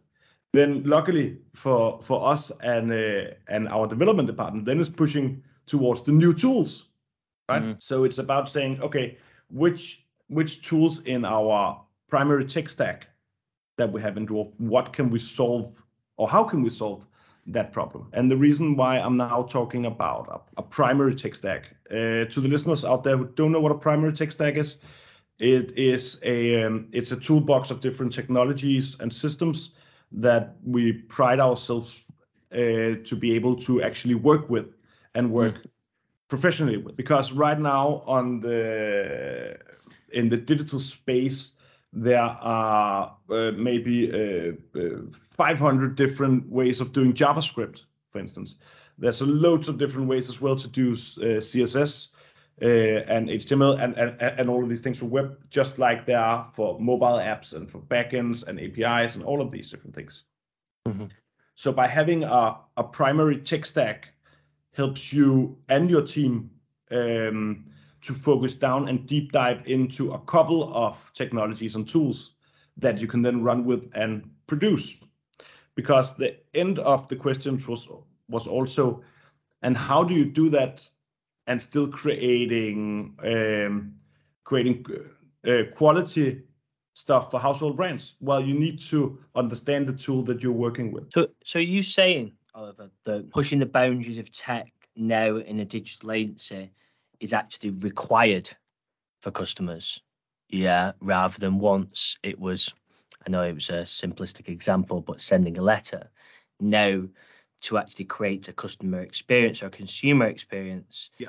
Then 0.52 0.82
luckily 0.84 1.38
for 1.54 2.00
for 2.02 2.26
us 2.26 2.50
and 2.62 2.92
uh, 2.92 3.34
and 3.48 3.68
our 3.68 3.86
development 3.86 4.26
department, 4.26 4.64
then 4.64 4.80
is 4.80 4.88
pushing 4.88 5.42
towards 5.66 6.02
the 6.02 6.12
new 6.12 6.32
tools, 6.32 6.86
right? 7.48 7.62
Mm-hmm. 7.62 7.72
So 7.78 8.04
it's 8.04 8.18
about 8.18 8.48
saying, 8.48 8.80
okay, 8.80 9.18
which 9.50 10.04
which 10.28 10.62
tools 10.66 11.00
in 11.00 11.24
our 11.24 11.84
primary 12.08 12.44
tech 12.44 12.68
stack 12.68 13.08
that 13.76 13.92
we 13.92 14.00
have 14.00 14.16
in 14.16 14.26
Dwarf, 14.26 14.52
what 14.58 14.92
can 14.92 15.10
we 15.10 15.18
solve 15.18 15.82
or 16.16 16.28
how 16.28 16.44
can 16.44 16.62
we 16.62 16.70
solve 16.70 17.06
that 17.48 17.72
problem. 17.72 18.08
And 18.12 18.30
the 18.30 18.36
reason 18.36 18.76
why 18.76 18.98
I'm 18.98 19.16
now 19.16 19.42
talking 19.42 19.86
about 19.86 20.28
a, 20.56 20.60
a 20.60 20.62
primary 20.62 21.14
tech 21.14 21.34
stack, 21.34 21.74
uh, 21.90 22.24
to 22.24 22.40
the 22.40 22.48
listeners 22.48 22.84
out 22.84 23.04
there 23.04 23.16
who 23.16 23.26
don't 23.26 23.52
know 23.52 23.60
what 23.60 23.72
a 23.72 23.78
primary 23.78 24.12
tech 24.12 24.32
stack 24.32 24.56
is, 24.56 24.76
it 25.38 25.76
is 25.78 26.18
a 26.22 26.64
um, 26.64 26.88
it's 26.92 27.12
a 27.12 27.16
toolbox 27.16 27.70
of 27.70 27.80
different 27.80 28.12
technologies 28.12 28.96
and 29.00 29.12
systems 29.12 29.70
that 30.10 30.56
we 30.64 30.92
pride 30.92 31.40
ourselves 31.40 32.04
uh, 32.52 32.96
to 33.04 33.16
be 33.18 33.32
able 33.34 33.54
to 33.54 33.82
actually 33.82 34.14
work 34.14 34.50
with 34.50 34.66
and 35.14 35.30
work 35.30 35.54
mm. 35.54 35.66
professionally 36.28 36.76
with. 36.76 36.96
Because 36.96 37.32
right 37.32 37.58
now 37.58 38.02
on 38.06 38.40
the 38.40 39.56
in 40.12 40.28
the 40.28 40.36
digital 40.36 40.80
space, 40.80 41.52
there 41.92 42.20
are 42.22 43.16
uh, 43.30 43.52
maybe 43.56 44.12
uh, 44.12 44.52
uh, 44.78 45.00
500 45.10 45.96
different 45.96 46.48
ways 46.48 46.80
of 46.80 46.92
doing 46.92 47.12
JavaScript, 47.12 47.84
for 48.10 48.18
instance. 48.18 48.56
There's 48.98 49.20
a 49.20 49.26
loads 49.26 49.68
of 49.68 49.78
different 49.78 50.08
ways 50.08 50.28
as 50.28 50.40
well 50.40 50.56
to 50.56 50.68
do 50.68 50.92
uh, 50.92 51.40
CSS 51.40 52.08
uh, 52.60 52.64
and 52.64 53.28
HTML 53.28 53.80
and, 53.80 53.96
and, 53.96 54.20
and 54.20 54.50
all 54.50 54.62
of 54.62 54.68
these 54.68 54.80
things 54.80 54.98
for 54.98 55.06
web, 55.06 55.38
just 55.50 55.78
like 55.78 56.04
there 56.04 56.18
are 56.18 56.50
for 56.54 56.78
mobile 56.80 57.18
apps 57.18 57.54
and 57.54 57.70
for 57.70 57.78
backends 57.78 58.46
and 58.46 58.60
APIs 58.60 59.14
and 59.14 59.24
all 59.24 59.40
of 59.40 59.50
these 59.50 59.70
different 59.70 59.94
things. 59.94 60.24
Mm-hmm. 60.86 61.06
So 61.54 61.72
by 61.72 61.86
having 61.86 62.24
a, 62.24 62.58
a 62.76 62.84
primary 62.84 63.38
tech 63.38 63.66
stack 63.66 64.08
helps 64.74 65.12
you 65.12 65.56
and 65.68 65.88
your 65.88 66.02
team 66.02 66.50
um, 66.90 67.64
to 68.02 68.14
focus 68.14 68.54
down 68.54 68.88
and 68.88 69.06
deep 69.06 69.32
dive 69.32 69.66
into 69.66 70.12
a 70.12 70.18
couple 70.20 70.72
of 70.74 71.12
technologies 71.14 71.74
and 71.74 71.88
tools 71.88 72.32
that 72.76 72.98
you 73.00 73.06
can 73.06 73.22
then 73.22 73.42
run 73.42 73.64
with 73.64 73.90
and 73.94 74.30
produce. 74.46 74.94
Because 75.74 76.14
the 76.14 76.36
end 76.54 76.78
of 76.78 77.08
the 77.08 77.16
questions 77.16 77.66
was 77.68 77.88
was 78.28 78.46
also, 78.46 79.02
and 79.62 79.76
how 79.76 80.04
do 80.04 80.14
you 80.14 80.24
do 80.24 80.50
that 80.50 80.88
and 81.46 81.60
still 81.60 81.88
creating 81.88 83.16
um, 83.22 83.94
creating 84.44 84.84
uh, 85.46 85.62
quality 85.74 86.42
stuff 86.94 87.30
for 87.30 87.38
household 87.38 87.76
brands? 87.76 88.14
Well, 88.20 88.40
you 88.40 88.54
need 88.54 88.80
to 88.90 89.18
understand 89.34 89.86
the 89.86 89.92
tool 89.92 90.22
that 90.24 90.42
you're 90.42 90.52
working 90.52 90.92
with. 90.92 91.12
So, 91.12 91.28
so 91.44 91.58
you 91.60 91.82
saying, 91.82 92.32
Oliver, 92.54 92.90
that 93.04 93.30
pushing 93.30 93.60
the 93.60 93.66
boundaries 93.66 94.18
of 94.18 94.32
tech 94.32 94.72
now 94.96 95.36
in 95.36 95.60
a 95.60 95.64
digital 95.64 96.10
agency 96.10 96.72
is 97.20 97.32
actually 97.32 97.70
required 97.70 98.48
for 99.20 99.30
customers. 99.30 100.00
Yeah, 100.48 100.92
rather 101.00 101.38
than 101.38 101.58
once 101.58 102.18
it 102.22 102.38
was, 102.38 102.74
I 103.26 103.30
know 103.30 103.42
it 103.42 103.54
was 103.54 103.68
a 103.70 103.84
simplistic 103.84 104.48
example, 104.48 105.00
but 105.00 105.20
sending 105.20 105.58
a 105.58 105.62
letter. 105.62 106.10
Now, 106.60 107.04
to 107.62 107.78
actually 107.78 108.06
create 108.06 108.48
a 108.48 108.52
customer 108.52 109.00
experience 109.00 109.62
or 109.62 109.66
a 109.66 109.70
consumer 109.70 110.26
experience, 110.26 111.10
yeah. 111.18 111.28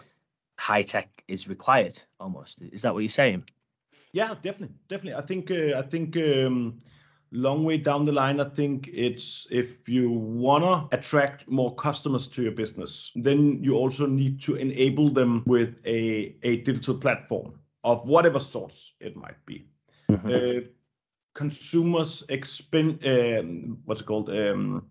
high 0.57 0.83
tech 0.83 1.23
is 1.27 1.47
required 1.47 1.99
almost. 2.19 2.61
Is 2.61 2.83
that 2.83 2.93
what 2.93 2.99
you're 2.99 3.09
saying? 3.09 3.45
Yeah, 4.11 4.33
definitely, 4.41 4.77
definitely. 4.87 5.21
I 5.21 5.25
think 5.25 5.51
uh, 5.51 5.77
I 5.77 5.81
think 5.83 6.15
um, 6.17 6.79
long 7.31 7.63
way 7.63 7.77
down 7.77 8.05
the 8.05 8.11
line, 8.11 8.39
I 8.39 8.49
think 8.49 8.89
it's 8.91 9.47
if 9.51 9.87
you 9.87 10.09
wanna 10.11 10.87
attract 10.91 11.47
more 11.47 11.73
customers 11.75 12.27
to 12.27 12.41
your 12.41 12.51
business, 12.51 13.11
then 13.15 13.63
you 13.63 13.75
also 13.75 14.05
need 14.05 14.41
to 14.41 14.55
enable 14.55 15.09
them 15.09 15.43
with 15.45 15.81
a, 15.85 16.35
a 16.43 16.57
digital 16.57 16.95
platform 16.95 17.59
of 17.83 18.05
whatever 18.05 18.39
sorts 18.39 18.93
it 18.99 19.15
might 19.15 19.43
be. 19.45 19.67
Mm-hmm. 20.09 20.29
Uh, 20.29 20.67
consumers 21.35 22.23
expend 22.29 23.05
um, 23.05 23.77
what's 23.85 24.01
it 24.01 24.05
called 24.05 24.29
um, 24.29 24.85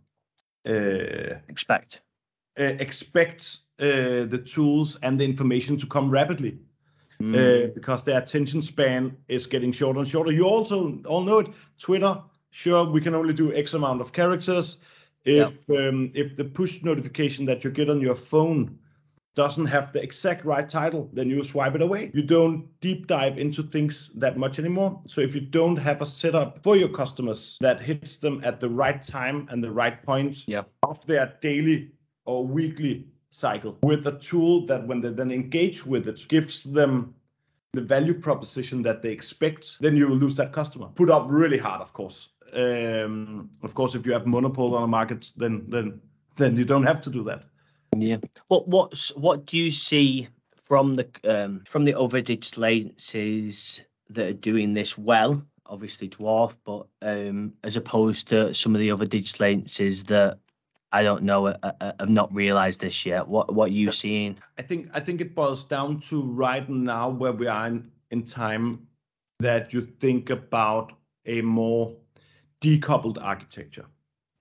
uh, 0.67 1.35
expect 1.49 2.03
uh, 2.59 2.75
expect 2.81 3.59
uh, 3.81 4.25
the 4.25 4.43
tools 4.45 4.97
and 5.03 5.19
the 5.19 5.25
information 5.25 5.77
to 5.79 5.87
come 5.87 6.11
rapidly. 6.11 6.59
Mm. 7.23 7.35
Uh, 7.35 7.73
because 7.75 8.05
their 8.05 8.19
attention 8.19 8.63
span 8.63 9.17
is 9.27 9.47
getting 9.47 9.73
shorter 9.73 9.99
and 9.99 10.09
shorter. 10.09 10.31
You 10.31 10.45
also 10.45 11.01
all 11.05 11.23
know 11.23 11.41
it. 11.41 11.49
Twitter, 11.79 12.23
sure, 12.51 12.85
we 12.85 13.01
can 13.01 13.15
only 13.15 13.35
do 13.35 13.53
X 13.53 13.75
amount 13.75 14.01
of 14.01 14.13
characters. 14.13 14.77
If 15.25 15.69
um, 15.69 16.13
if 16.15 16.37
the 16.37 16.45
push 16.45 16.83
notification 16.83 17.45
that 17.47 17.65
you 17.65 17.71
get 17.71 17.91
on 17.91 18.01
your 18.01 18.15
phone 18.15 18.79
doesn't 19.35 19.67
have 19.67 19.93
the 19.93 20.03
exact 20.03 20.45
right 20.45 20.69
title, 20.69 21.09
then 21.13 21.31
you 21.31 21.45
swipe 21.45 21.75
it 21.75 21.83
away. 21.83 22.11
You 22.13 22.23
don't 22.23 22.69
deep 22.81 23.07
dive 23.07 23.39
into 23.39 23.63
things 23.63 24.11
that 24.17 24.37
much 24.37 24.59
anymore. 24.59 25.01
So 25.07 25.21
if 25.21 25.35
you 25.35 25.41
don't 25.41 25.77
have 25.77 26.03
a 26.03 26.07
setup 26.07 26.63
for 26.65 26.77
your 26.77 26.89
customers 26.89 27.57
that 27.61 27.81
hits 27.81 28.17
them 28.17 28.41
at 28.45 28.59
the 28.59 28.69
right 28.69 29.01
time 29.01 29.47
and 29.51 29.63
the 29.63 29.71
right 29.71 30.03
point 30.03 30.47
yeah. 30.49 30.63
of 30.83 31.07
their 31.07 31.35
daily 31.41 31.93
or 32.25 32.45
weekly 32.45 33.07
cycle 33.39 33.79
with 33.83 34.07
a 34.07 34.19
tool 34.19 34.67
that 34.67 34.87
when 34.87 35.01
they 35.01 35.11
then 35.11 35.31
engage 35.31 35.87
with 35.87 36.09
it 36.09 36.27
gives 36.29 36.65
them 36.65 37.15
the 37.73 37.81
value 37.83 38.15
proposition 38.15 38.83
that 38.83 39.03
they 39.03 39.11
expect, 39.11 39.77
then 39.81 39.97
you 39.97 40.09
will 40.09 40.17
lose 40.17 40.35
that 40.37 40.53
customer. 40.53 40.89
Put 40.95 41.11
up 41.11 41.27
really 41.29 41.59
hard, 41.59 41.81
of 41.81 41.93
course. 41.93 42.29
Um, 42.53 43.51
of 43.63 43.75
course, 43.75 43.95
if 43.95 44.07
you 44.07 44.13
have 44.15 44.27
monopoly 44.27 44.77
on 44.77 44.83
a 44.83 44.87
market, 44.87 45.31
then 45.37 45.67
then 45.69 46.01
then 46.37 46.57
you 46.57 46.65
don't 46.65 46.85
have 46.85 47.03
to 47.03 47.11
do 47.11 47.25
that. 47.25 47.45
Yeah. 47.97 48.19
What 48.49 48.69
what's 48.69 49.15
what 49.15 49.47
do 49.47 49.57
you 49.57 49.71
see 49.71 50.29
from 50.63 50.95
the 50.95 51.09
um, 51.25 51.63
from 51.67 51.85
the 51.85 51.99
other 51.99 52.23
digital 52.23 52.65
agencies 52.65 53.83
that 54.11 54.27
are 54.29 54.33
doing 54.33 54.73
this 54.73 54.97
well? 54.97 55.43
Obviously, 55.67 56.09
Dwarf, 56.09 56.57
but 56.65 56.87
um, 57.03 57.53
as 57.63 57.77
opposed 57.77 58.29
to 58.29 58.55
some 58.55 58.75
of 58.75 58.81
the 58.81 58.93
other 58.93 59.05
digital 59.05 59.45
agencies 59.45 60.05
that 60.05 60.39
I 60.91 61.03
don't 61.03 61.25
know. 61.25 61.49
I, 61.49 61.51
uh, 61.51 61.73
I, 61.81 61.85
uh, 61.85 61.93
I've 62.01 62.09
not 62.09 62.35
realised 62.35 62.81
this 62.81 63.05
yet. 63.05 63.29
What 63.29 63.55
what 63.55 63.71
are 63.71 63.73
you 63.73 63.93
seeing? 63.93 64.39
I 64.59 64.63
think 64.63 64.89
I 64.95 65.01
think 65.01 65.21
it 65.21 65.35
boils 65.35 65.65
down 65.65 66.01
to 66.09 66.23
right 66.23 66.69
now 66.69 67.11
where 67.11 67.33
we 67.33 67.47
are 67.47 67.67
in, 67.67 67.91
in 68.11 68.25
time 68.25 68.87
that 69.41 69.73
you 69.73 69.83
think 69.83 70.31
about 70.31 70.93
a 71.27 71.43
more 71.43 71.95
decoupled 72.63 73.19
architecture. 73.21 73.87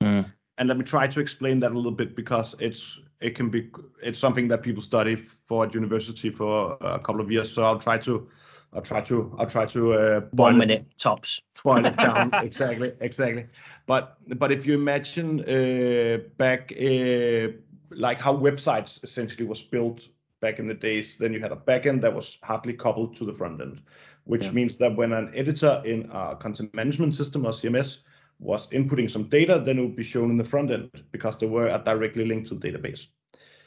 Mm. 0.02 0.32
And 0.58 0.68
let 0.68 0.78
me 0.78 0.84
try 0.84 1.08
to 1.08 1.20
explain 1.20 1.60
that 1.60 1.72
a 1.72 1.76
little 1.76 1.92
bit 1.92 2.16
because 2.16 2.56
it's 2.60 3.00
it 3.20 3.36
can 3.36 3.50
be 3.50 3.70
it's 4.02 4.20
something 4.20 4.48
that 4.48 4.64
people 4.64 4.82
study 4.82 5.16
for 5.16 5.66
at 5.66 5.74
university 5.74 6.30
for 6.30 6.78
a 6.82 7.00
couple 7.00 7.22
of 7.22 7.32
years. 7.32 7.52
So 7.52 7.64
I'll 7.64 7.80
try 7.80 7.98
to 8.00 8.28
I'll 8.74 8.82
try 8.82 9.02
to 9.02 9.36
I'll 9.38 9.48
try 9.48 9.66
to 9.68 9.94
uh, 9.94 10.22
one 10.32 10.58
minute 10.58 10.82
it, 10.82 10.98
tops 10.98 11.42
boil 11.64 11.86
it 11.86 11.98
down 11.98 12.34
exactly 12.34 12.94
exactly. 13.00 13.46
But 13.86 14.18
but 14.38 14.52
if 14.52 14.66
you 14.66 14.74
imagine 14.76 15.42
uh, 15.42 16.18
back 16.38 16.72
uh, 16.74 17.54
like 17.92 18.20
how 18.20 18.36
websites 18.36 19.04
essentially 19.04 19.46
was 19.46 19.62
built 19.62 20.08
back 20.42 20.60
in 20.60 20.68
the 20.68 20.74
days, 20.74 21.18
then 21.18 21.34
you 21.34 21.40
had 21.40 21.52
a 21.52 21.56
backend 21.56 22.02
that 22.02 22.14
was 22.14 22.38
hardly 22.44 22.74
coupled 22.74 23.16
to 23.18 23.26
the 23.26 23.34
front 23.34 23.62
end, 23.62 23.82
which 24.26 24.46
yeah. 24.46 24.52
means 24.52 24.78
that 24.78 24.96
when 24.96 25.14
an 25.14 25.32
editor 25.34 25.82
in 25.86 26.10
a 26.14 26.36
content 26.36 26.74
management 26.74 27.16
system 27.16 27.46
or 27.46 27.52
CMS 27.52 28.00
was 28.40 28.68
inputting 28.68 29.10
some 29.10 29.24
data, 29.24 29.62
then 29.66 29.80
it 29.80 29.82
would 29.82 29.96
be 29.96 30.04
shown 30.04 30.30
in 30.30 30.38
the 30.38 30.44
front 30.44 30.72
end 30.72 31.04
because 31.12 31.38
they 31.38 31.48
were 31.48 31.76
directly 31.84 32.26
linked 32.26 32.48
to 32.50 32.56
the 32.56 32.72
database. 32.72 33.08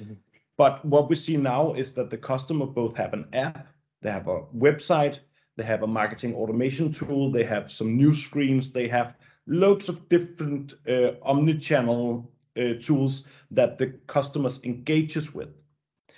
Mm-hmm. 0.01 0.15
But 0.57 0.85
what 0.85 1.09
we 1.09 1.17
see 1.17 1.37
now 1.37 1.73
is 1.73 1.93
that 1.95 2.11
the 2.11 2.19
customer 2.19 2.67
both 2.67 2.95
have 2.97 3.15
an 3.15 3.29
app, 3.33 3.67
they 4.03 4.11
have 4.11 4.29
a 4.29 4.43
website, 4.57 5.19
they 5.57 5.65
have 5.65 5.83
a 5.83 5.87
marketing 5.87 6.35
automation 6.35 6.93
tool, 6.93 7.31
they 7.31 7.45
have 7.45 7.71
some 7.71 7.97
new 7.97 8.15
screens, 8.15 8.71
they 8.71 8.89
have 8.89 9.17
loads 9.47 9.89
of 9.89 10.09
different 10.09 10.75
uh, 10.89 11.13
omni-channel 11.23 12.31
uh, 12.57 12.75
tools 12.81 13.25
that 13.51 13.79
the 13.79 13.89
customers 14.07 14.61
engages 14.65 15.35
with. 15.35 15.49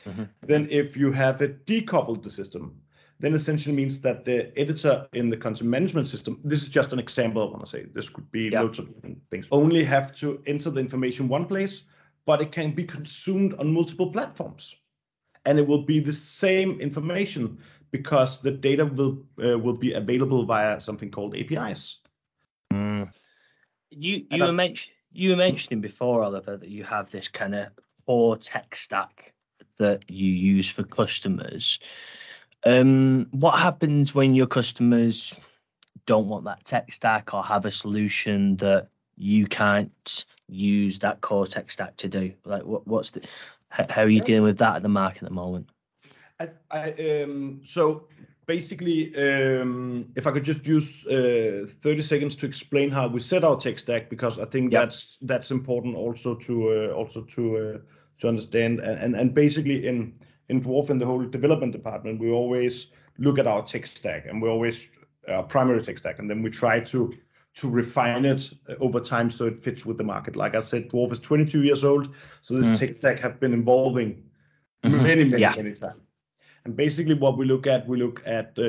Mm-hmm. 0.06 0.24
Then 0.42 0.68
if 0.70 0.96
you 0.96 1.12
have 1.12 1.42
it 1.42 1.66
decoupled 1.66 2.22
the 2.22 2.30
system, 2.30 2.80
then 3.20 3.34
essentially 3.34 3.74
means 3.74 4.00
that 4.00 4.24
the 4.24 4.56
editor 4.58 5.06
in 5.12 5.30
the 5.30 5.36
content 5.36 5.70
management 5.70 6.08
system, 6.08 6.40
this 6.44 6.62
is 6.62 6.68
just 6.68 6.92
an 6.92 6.98
example 6.98 7.42
I 7.42 7.50
want 7.50 7.64
to 7.64 7.70
say, 7.70 7.86
this 7.94 8.08
could 8.08 8.30
be 8.32 8.50
yeah. 8.52 8.62
loads 8.62 8.78
of 8.78 8.92
different 8.92 9.18
things, 9.30 9.46
only 9.52 9.84
have 9.84 10.14
to 10.16 10.42
enter 10.46 10.70
the 10.70 10.80
information 10.80 11.28
one 11.28 11.46
place, 11.46 11.84
but 12.26 12.40
it 12.40 12.52
can 12.52 12.72
be 12.72 12.84
consumed 12.84 13.54
on 13.54 13.72
multiple 13.72 14.10
platforms. 14.10 14.74
And 15.44 15.58
it 15.58 15.66
will 15.66 15.82
be 15.82 16.00
the 16.00 16.12
same 16.12 16.80
information 16.80 17.58
because 17.90 18.40
the 18.40 18.50
data 18.50 18.86
will 18.86 19.24
uh, 19.42 19.58
will 19.58 19.76
be 19.76 19.92
available 19.92 20.44
via 20.44 20.80
something 20.80 21.10
called 21.10 21.36
APIs. 21.36 21.98
Mm. 22.72 23.12
You 23.90 24.24
you 24.30 24.44
were 24.44 24.52
mentioning 24.52 24.96
you 25.12 25.30
were 25.30 25.36
mentioning 25.36 25.80
before, 25.80 26.22
Oliver, 26.22 26.56
that 26.56 26.68
you 26.68 26.84
have 26.84 27.10
this 27.10 27.28
kind 27.28 27.54
of 27.54 27.68
core 28.06 28.36
tech 28.36 28.74
stack 28.74 29.34
that 29.78 30.10
you 30.10 30.30
use 30.30 30.70
for 30.70 30.82
customers. 30.82 31.78
Um, 32.64 33.26
what 33.30 33.58
happens 33.58 34.14
when 34.14 34.34
your 34.34 34.46
customers 34.46 35.34
don't 36.06 36.28
want 36.28 36.44
that 36.44 36.64
tech 36.64 36.92
stack 36.92 37.34
or 37.34 37.44
have 37.44 37.66
a 37.66 37.72
solution 37.72 38.56
that 38.56 38.88
you 39.16 39.46
can't 39.46 40.24
use 40.48 41.00
that 41.00 41.20
core 41.20 41.46
tech 41.46 41.70
stack 41.70 41.96
to 41.98 42.08
do? 42.08 42.32
Like, 42.44 42.64
what, 42.64 42.86
what's 42.86 43.10
the 43.10 43.26
how 43.72 44.02
are 44.02 44.08
you 44.08 44.20
dealing 44.20 44.42
with 44.42 44.58
that 44.58 44.76
at 44.76 44.82
the 44.82 44.88
market 44.88 45.22
at 45.22 45.28
the 45.28 45.34
moment? 45.34 45.70
I, 46.38 46.50
I 46.70 47.22
um, 47.22 47.60
so 47.64 48.08
basically, 48.46 49.14
um, 49.16 50.12
if 50.16 50.26
I 50.26 50.30
could 50.30 50.44
just 50.44 50.66
use 50.66 51.06
uh, 51.06 51.66
30 51.82 52.02
seconds 52.02 52.36
to 52.36 52.46
explain 52.46 52.90
how 52.90 53.08
we 53.08 53.20
set 53.20 53.44
our 53.44 53.56
tech 53.56 53.78
stack, 53.78 54.10
because 54.10 54.38
I 54.38 54.44
think 54.46 54.72
yep. 54.72 54.82
that's 54.82 55.18
that's 55.22 55.50
important 55.50 55.96
also 55.96 56.34
to 56.34 56.54
uh, 56.68 56.94
also 56.94 57.22
to 57.22 57.56
uh, 57.56 57.78
to 58.20 58.28
understand. 58.28 58.80
And, 58.80 58.98
and, 58.98 59.16
and 59.16 59.34
basically 59.34 59.86
in, 59.86 60.14
in 60.48 60.60
Dwarf 60.60 60.90
in 60.90 60.98
the 60.98 61.06
whole 61.06 61.24
development 61.24 61.72
department, 61.72 62.20
we 62.20 62.30
always 62.30 62.88
look 63.18 63.38
at 63.38 63.46
our 63.46 63.62
tech 63.62 63.86
stack 63.86 64.26
and 64.26 64.42
we 64.42 64.48
always 64.48 64.88
uh, 65.28 65.42
primary 65.42 65.82
tech 65.82 65.98
stack, 65.98 66.18
and 66.18 66.28
then 66.28 66.42
we 66.42 66.50
try 66.50 66.80
to 66.80 67.12
to 67.54 67.68
refine 67.68 68.24
it 68.24 68.50
over 68.80 69.00
time 69.00 69.30
so 69.30 69.46
it 69.46 69.58
fits 69.58 69.84
with 69.84 69.98
the 69.98 70.04
market. 70.04 70.36
Like 70.36 70.54
I 70.54 70.60
said, 70.60 70.88
Dwarf 70.88 71.12
is 71.12 71.18
22 71.20 71.62
years 71.62 71.84
old, 71.84 72.14
so 72.40 72.54
this 72.54 72.68
mm. 72.68 72.78
tech 72.78 72.96
stack 72.96 73.20
have 73.20 73.38
been 73.40 73.52
evolving 73.52 74.22
mm-hmm. 74.84 75.02
many, 75.02 75.24
many, 75.24 75.40
yeah. 75.40 75.54
many 75.56 75.72
times. 75.74 76.00
And 76.64 76.76
basically, 76.76 77.14
what 77.14 77.36
we 77.36 77.44
look 77.44 77.66
at, 77.66 77.88
we 77.88 77.98
look 77.98 78.22
at 78.24 78.54
uh, 78.56 78.62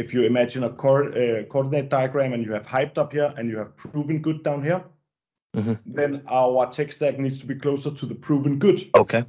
if 0.00 0.14
you 0.14 0.22
imagine 0.22 0.64
a 0.64 0.70
co- 0.70 1.08
uh, 1.08 1.44
coordinate 1.50 1.88
diagram 1.88 2.32
and 2.32 2.44
you 2.44 2.52
have 2.52 2.66
hyped 2.66 2.98
up 2.98 3.12
here 3.12 3.34
and 3.36 3.50
you 3.50 3.58
have 3.58 3.76
proven 3.76 4.22
good 4.22 4.44
down 4.44 4.62
here 4.62 4.84
mm-hmm. 5.56 5.74
then 5.86 6.22
our 6.28 6.70
tech 6.70 6.92
stack 6.92 7.18
needs 7.18 7.38
to 7.38 7.46
be 7.46 7.54
closer 7.54 7.90
to 7.90 8.06
the 8.06 8.14
proven 8.14 8.58
good. 8.58 8.88
Okay. 8.94 9.24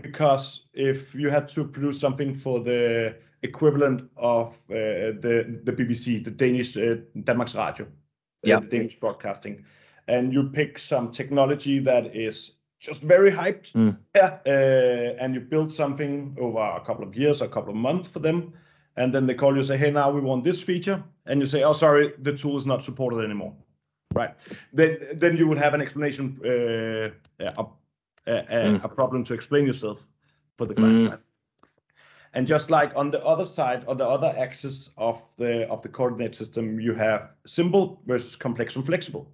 Because 0.00 0.66
if 0.72 1.14
you 1.14 1.30
had 1.30 1.48
to 1.50 1.64
produce 1.64 2.00
something 2.00 2.34
for 2.34 2.60
the 2.60 3.16
equivalent 3.42 4.10
of 4.16 4.54
uh, 4.70 5.20
the 5.20 5.60
the 5.64 5.72
BBC, 5.72 6.24
the 6.24 6.30
Danish 6.30 6.76
uh, 6.76 6.96
Danmarks 7.24 7.54
Radio, 7.54 7.86
yeah. 8.42 8.60
the 8.60 8.66
Danish 8.66 8.98
broadcasting, 8.98 9.64
and 10.08 10.32
you 10.32 10.44
pick 10.44 10.78
some 10.78 11.10
technology 11.10 11.78
that 11.80 12.14
is 12.14 12.52
just 12.80 13.00
very 13.00 13.30
hyped, 13.30 13.72
mm. 13.72 13.96
yeah, 14.14 14.38
uh, 14.46 15.16
and 15.22 15.34
you 15.34 15.40
build 15.40 15.70
something 15.70 16.36
over 16.40 16.58
a 16.58 16.80
couple 16.80 17.04
of 17.04 17.14
years, 17.14 17.40
a 17.40 17.48
couple 17.48 17.70
of 17.70 17.76
months 17.76 18.08
for 18.08 18.18
them, 18.18 18.52
and 18.96 19.14
then 19.14 19.26
they 19.26 19.34
call 19.34 19.52
you 19.52 19.58
and 19.58 19.66
say, 19.66 19.76
hey, 19.76 19.90
now 19.90 20.10
we 20.10 20.20
want 20.20 20.42
this 20.42 20.60
feature, 20.60 21.02
and 21.26 21.40
you 21.40 21.46
say, 21.46 21.62
oh, 21.62 21.72
sorry, 21.72 22.12
the 22.22 22.32
tool 22.32 22.56
is 22.56 22.66
not 22.66 22.82
supported 22.82 23.24
anymore. 23.24 23.54
Right. 24.14 24.34
Then 24.74 24.98
then 25.14 25.38
you 25.38 25.46
would 25.48 25.58
have 25.58 25.72
an 25.72 25.80
explanation, 25.80 26.38
uh, 26.44 27.10
a, 27.40 27.66
a, 28.26 28.42
mm. 28.42 28.84
a, 28.84 28.88
problem 28.88 29.24
to 29.24 29.32
explain 29.32 29.66
yourself 29.66 30.04
for 30.58 30.66
the 30.66 30.74
client. 30.74 31.10
Mm. 31.10 31.18
And 32.34 32.46
just 32.46 32.70
like 32.70 32.92
on 32.96 33.10
the 33.10 33.24
other 33.24 33.44
side, 33.44 33.84
or 33.86 33.94
the 33.94 34.08
other 34.08 34.34
axis 34.36 34.90
of 34.96 35.22
the 35.36 35.68
of 35.68 35.82
the 35.82 35.88
coordinate 35.88 36.34
system, 36.34 36.80
you 36.80 36.94
have 36.94 37.30
simple 37.46 38.00
versus 38.06 38.36
complex 38.36 38.74
and 38.74 38.86
flexible. 38.86 39.30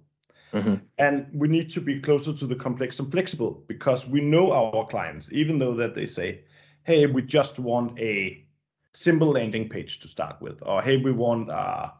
Mm-hmm. 0.53 0.75
And 0.97 1.27
we 1.33 1.47
need 1.47 1.69
to 1.71 1.81
be 1.81 2.01
closer 2.01 2.33
to 2.33 2.47
the 2.47 2.55
complex 2.55 2.99
and 2.99 3.09
flexible 3.11 3.63
because 3.67 4.05
we 4.07 4.19
know 4.19 4.51
our 4.51 4.85
clients, 4.87 5.29
even 5.31 5.59
though 5.59 5.75
that 5.75 5.95
they 5.95 6.07
say, 6.07 6.41
"Hey, 6.83 7.05
we 7.05 7.21
just 7.21 7.57
want 7.59 7.97
a 7.99 8.45
simple 8.93 9.29
landing 9.29 9.69
page 9.69 9.99
to 9.99 10.07
start 10.07 10.41
with," 10.41 10.61
or 10.65 10.81
"Hey, 10.81 10.97
we 10.97 11.13
want 11.13 11.49
uh, 11.49 11.91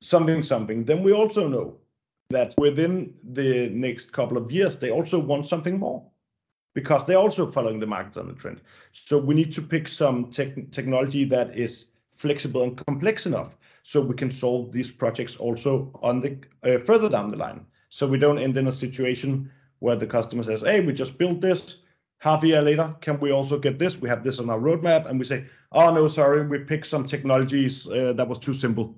something 0.00 0.42
something." 0.42 0.84
Then 0.84 1.02
we 1.02 1.12
also 1.12 1.46
know 1.46 1.76
that 2.30 2.54
within 2.56 3.14
the 3.22 3.68
next 3.68 4.12
couple 4.12 4.38
of 4.38 4.50
years, 4.50 4.76
they 4.76 4.90
also 4.90 5.18
want 5.18 5.46
something 5.46 5.78
more 5.78 6.06
because 6.74 7.04
they're 7.04 7.16
also 7.16 7.46
following 7.46 7.78
the 7.78 7.86
market 7.86 8.16
on 8.16 8.28
the 8.28 8.34
trend. 8.34 8.60
So 8.92 9.18
we 9.18 9.34
need 9.34 9.52
to 9.54 9.62
pick 9.62 9.88
some 9.88 10.30
tech- 10.30 10.70
technology 10.70 11.24
that 11.26 11.56
is 11.56 11.86
flexible 12.16 12.62
and 12.62 12.76
complex 12.86 13.26
enough 13.26 13.56
so 13.82 14.00
we 14.00 14.14
can 14.14 14.30
solve 14.30 14.72
these 14.72 14.90
projects 14.90 15.36
also 15.36 15.90
on 16.02 16.20
the 16.20 16.38
uh, 16.62 16.78
further 16.78 17.08
down 17.08 17.28
the 17.28 17.36
line. 17.36 17.66
So 17.88 18.06
we 18.06 18.18
don't 18.18 18.38
end 18.38 18.56
in 18.56 18.68
a 18.68 18.72
situation 18.72 19.50
where 19.80 19.96
the 19.96 20.06
customer 20.06 20.42
says, 20.42 20.60
"Hey, 20.60 20.80
we 20.80 20.92
just 20.92 21.18
built 21.18 21.40
this. 21.40 21.78
Half 22.18 22.44
a 22.44 22.46
year 22.46 22.62
later, 22.62 22.94
can 23.00 23.18
we 23.18 23.32
also 23.32 23.58
get 23.58 23.78
this? 23.78 24.00
We 24.00 24.08
have 24.08 24.22
this 24.22 24.38
on 24.38 24.48
our 24.48 24.60
roadmap." 24.60 25.06
And 25.06 25.18
we 25.18 25.24
say, 25.24 25.46
"Oh 25.72 25.92
no, 25.92 26.08
sorry, 26.08 26.46
we 26.46 26.58
picked 26.58 26.86
some 26.86 27.06
technologies 27.06 27.86
uh, 27.88 28.12
that 28.14 28.28
was 28.28 28.38
too 28.38 28.54
simple." 28.54 28.94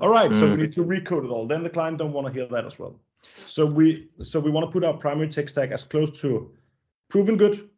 All 0.00 0.08
right, 0.08 0.30
mm. 0.30 0.38
so 0.38 0.46
we 0.46 0.56
mm. 0.56 0.60
need 0.60 0.72
to 0.72 0.84
recode 0.84 1.24
it 1.24 1.30
all. 1.30 1.46
Then 1.46 1.62
the 1.62 1.70
client 1.70 1.98
don't 1.98 2.12
want 2.12 2.26
to 2.26 2.32
hear 2.32 2.46
that 2.46 2.64
as 2.64 2.78
well. 2.78 3.00
So 3.34 3.66
we 3.66 4.08
so 4.22 4.38
we 4.38 4.50
want 4.50 4.66
to 4.66 4.72
put 4.72 4.84
our 4.84 4.94
primary 4.94 5.28
tech 5.28 5.48
stack 5.48 5.70
as 5.70 5.82
close 5.82 6.10
to 6.20 6.50
proven 7.08 7.36
good 7.36 7.68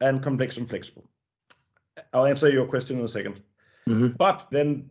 and 0.00 0.22
complex 0.22 0.56
and 0.56 0.68
flexible. 0.68 1.08
I'll 2.12 2.26
answer 2.26 2.50
your 2.50 2.66
question 2.66 2.98
in 2.98 3.04
a 3.04 3.08
2nd 3.08 3.40
mm-hmm. 3.88 4.08
But 4.18 4.48
then 4.50 4.90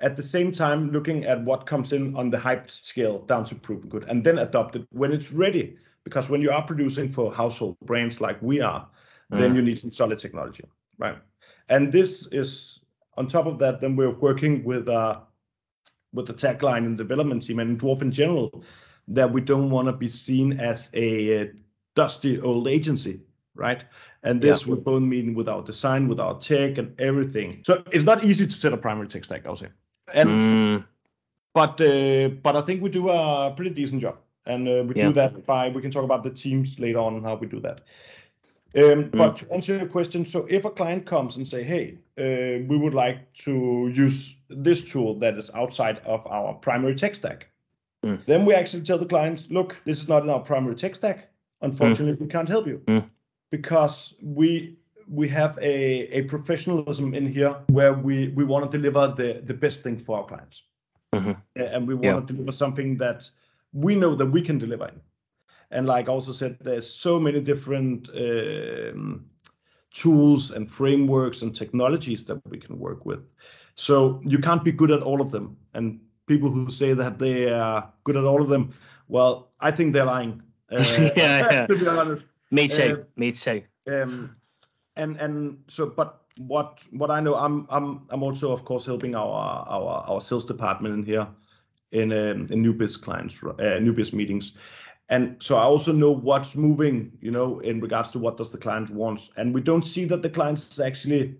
at 0.00 0.16
the 0.16 0.22
same 0.22 0.52
time, 0.52 0.90
looking 0.92 1.24
at 1.24 1.42
what 1.44 1.66
comes 1.66 1.92
in 1.92 2.14
on 2.16 2.30
the 2.30 2.38
hyped 2.38 2.70
scale 2.70 3.20
down 3.20 3.44
to 3.46 3.54
proven 3.54 3.88
good 3.88 4.04
and 4.04 4.22
then 4.22 4.38
adopt 4.38 4.76
it 4.76 4.86
when 4.90 5.12
it's 5.12 5.32
ready. 5.32 5.76
Because 6.04 6.30
when 6.30 6.40
you 6.40 6.50
are 6.50 6.62
producing 6.62 7.08
for 7.08 7.34
household 7.34 7.76
brands 7.84 8.20
like 8.20 8.40
we 8.40 8.60
are, 8.60 8.88
mm. 9.32 9.38
then 9.38 9.54
you 9.54 9.60
need 9.60 9.78
some 9.78 9.90
solid 9.90 10.18
technology, 10.18 10.64
right? 10.96 11.18
And 11.68 11.92
this 11.92 12.26
is 12.32 12.80
on 13.18 13.26
top 13.26 13.46
of 13.46 13.58
that, 13.58 13.80
then 13.80 13.96
we're 13.96 14.14
working 14.14 14.64
with 14.64 14.88
uh, 14.88 15.20
with 16.12 16.26
the 16.26 16.34
tagline 16.34 16.86
and 16.86 16.96
development 16.96 17.42
team 17.42 17.58
and 17.58 17.78
Dwarf 17.78 18.00
in 18.00 18.10
general 18.10 18.64
that 19.08 19.30
we 19.30 19.40
don't 19.40 19.70
want 19.70 19.88
to 19.88 19.92
be 19.92 20.08
seen 20.08 20.58
as 20.58 20.90
a 20.94 21.50
dusty 21.94 22.40
old 22.40 22.68
agency, 22.68 23.20
right? 23.54 23.84
And 24.22 24.40
this 24.40 24.62
yeah. 24.62 24.70
would 24.70 24.84
both 24.84 25.02
mean 25.02 25.34
without 25.34 25.66
design, 25.66 26.08
without 26.08 26.42
tech, 26.42 26.78
and 26.78 26.98
everything. 27.00 27.62
So 27.64 27.82
it's 27.92 28.04
not 28.04 28.24
easy 28.24 28.46
to 28.46 28.52
set 28.52 28.72
a 28.72 28.76
primary 28.76 29.08
tech 29.08 29.24
stack, 29.24 29.46
I'll 29.46 29.56
say. 29.56 29.68
And 30.14 30.28
mm. 30.28 30.84
but 31.54 31.80
uh, 31.80 32.28
but 32.42 32.56
I 32.56 32.62
think 32.62 32.82
we 32.82 32.90
do 32.90 33.10
a 33.10 33.52
pretty 33.54 33.70
decent 33.70 34.00
job, 34.00 34.18
and 34.46 34.68
uh, 34.68 34.84
we 34.86 34.94
yeah. 34.94 35.08
do 35.08 35.12
that 35.14 35.46
by 35.46 35.68
we 35.68 35.82
can 35.82 35.90
talk 35.90 36.04
about 36.04 36.24
the 36.24 36.30
teams 36.30 36.78
later 36.78 36.98
on 36.98 37.22
how 37.22 37.36
we 37.36 37.46
do 37.46 37.60
that. 37.60 37.82
Um, 38.76 38.82
mm. 38.82 39.10
But 39.12 39.36
to 39.38 39.52
answer 39.52 39.76
your 39.76 39.86
question, 39.86 40.24
so 40.24 40.46
if 40.48 40.64
a 40.64 40.70
client 40.70 41.06
comes 41.06 41.36
and 41.36 41.46
say, 41.46 41.62
"Hey, 41.62 41.98
uh, 42.18 42.64
we 42.68 42.76
would 42.76 42.94
like 42.94 43.32
to 43.44 43.90
use 43.94 44.34
this 44.50 44.84
tool 44.84 45.18
that 45.20 45.38
is 45.38 45.50
outside 45.54 45.98
of 46.04 46.26
our 46.26 46.54
primary 46.54 46.94
tech 46.94 47.14
stack," 47.14 47.46
mm. 48.04 48.24
then 48.26 48.44
we 48.44 48.54
actually 48.54 48.82
tell 48.82 48.98
the 48.98 49.06
client, 49.06 49.50
"Look, 49.50 49.80
this 49.84 49.98
is 49.98 50.08
not 50.08 50.22
in 50.22 50.30
our 50.30 50.40
primary 50.40 50.74
tech 50.74 50.96
stack. 50.96 51.28
Unfortunately, 51.60 52.16
mm. 52.16 52.20
we 52.20 52.26
can't 52.26 52.48
help 52.48 52.66
you 52.66 52.82
mm. 52.86 53.08
because 53.50 54.14
we 54.22 54.76
we 55.08 55.26
have 55.28 55.58
a, 55.58 56.18
a 56.18 56.22
professionalism 56.22 57.14
in 57.14 57.32
here 57.32 57.56
where 57.68 57.94
we 57.94 58.28
we 58.28 58.44
want 58.44 58.70
to 58.70 58.78
deliver 58.78 59.08
the 59.08 59.40
the 59.44 59.54
best 59.54 59.82
thing 59.82 59.98
for 59.98 60.18
our 60.18 60.26
clients, 60.26 60.62
mm-hmm. 61.14 61.32
and 61.56 61.88
we 61.88 61.94
want 61.94 62.04
yeah. 62.04 62.20
to 62.20 62.32
deliver 62.32 62.52
something 62.52 62.96
that 62.98 63.30
we 63.72 63.94
know 63.94 64.14
that 64.14 64.26
we 64.26 64.42
can 64.42 64.58
deliver 64.58 64.88
in." 64.88 65.00
and 65.70 65.86
like 65.86 66.08
I 66.08 66.12
also 66.12 66.32
said, 66.32 66.56
there's 66.60 66.88
so 66.88 67.20
many 67.20 67.40
different 67.40 68.08
um, 68.14 69.26
tools 69.92 70.50
and 70.50 70.70
frameworks 70.70 71.42
and 71.42 71.54
technologies 71.54 72.24
that 72.24 72.40
we 72.48 72.58
can 72.58 72.78
work 72.78 73.04
with. 73.04 73.20
So 73.74 74.20
you 74.24 74.38
can't 74.38 74.64
be 74.64 74.72
good 74.72 74.90
at 74.90 75.02
all 75.02 75.20
of 75.20 75.30
them. 75.30 75.56
And 75.74 76.00
people 76.26 76.50
who 76.50 76.70
say 76.70 76.94
that 76.94 77.18
they 77.18 77.50
are 77.50 77.92
good 78.04 78.16
at 78.16 78.24
all 78.24 78.42
of 78.42 78.48
them, 78.48 78.74
well, 79.08 79.50
I 79.60 79.70
think 79.70 79.92
they're 79.92 80.04
lying. 80.04 80.42
Yeah, 80.70 81.12
yeah. 81.16 81.66
to 81.70 81.78
be 81.78 81.86
honest. 81.86 82.24
Me 82.50 82.68
too. 82.68 82.98
Uh, 83.00 83.04
me 83.16 83.32
too. 83.32 83.62
Um, 83.86 84.36
and 84.96 85.16
and 85.16 85.58
so, 85.68 85.86
but 85.86 86.20
what 86.38 86.80
what 86.90 87.10
I 87.10 87.20
know, 87.20 87.34
I'm 87.36 87.66
I'm 87.70 88.06
I'm 88.10 88.22
also 88.22 88.52
of 88.52 88.64
course 88.64 88.84
helping 88.84 89.14
our 89.14 89.64
our 89.68 90.04
our 90.08 90.20
sales 90.20 90.44
department 90.44 90.94
in 90.94 91.02
here 91.04 91.26
in 91.92 92.12
um, 92.12 92.46
in 92.50 92.62
new 92.62 92.74
biz 92.74 92.96
clients, 92.96 93.34
uh, 93.42 93.78
new 93.80 93.92
biz 93.92 94.12
meetings, 94.12 94.52
and 95.08 95.36
so 95.42 95.56
I 95.56 95.62
also 95.62 95.92
know 95.92 96.10
what's 96.10 96.54
moving, 96.54 97.12
you 97.20 97.30
know, 97.30 97.60
in 97.60 97.80
regards 97.80 98.10
to 98.10 98.18
what 98.18 98.36
does 98.36 98.52
the 98.52 98.58
client 98.58 98.90
want, 98.90 99.30
and 99.36 99.54
we 99.54 99.62
don't 99.62 99.86
see 99.86 100.04
that 100.06 100.22
the 100.22 100.30
clients 100.30 100.70
is 100.72 100.80
actually 100.80 101.36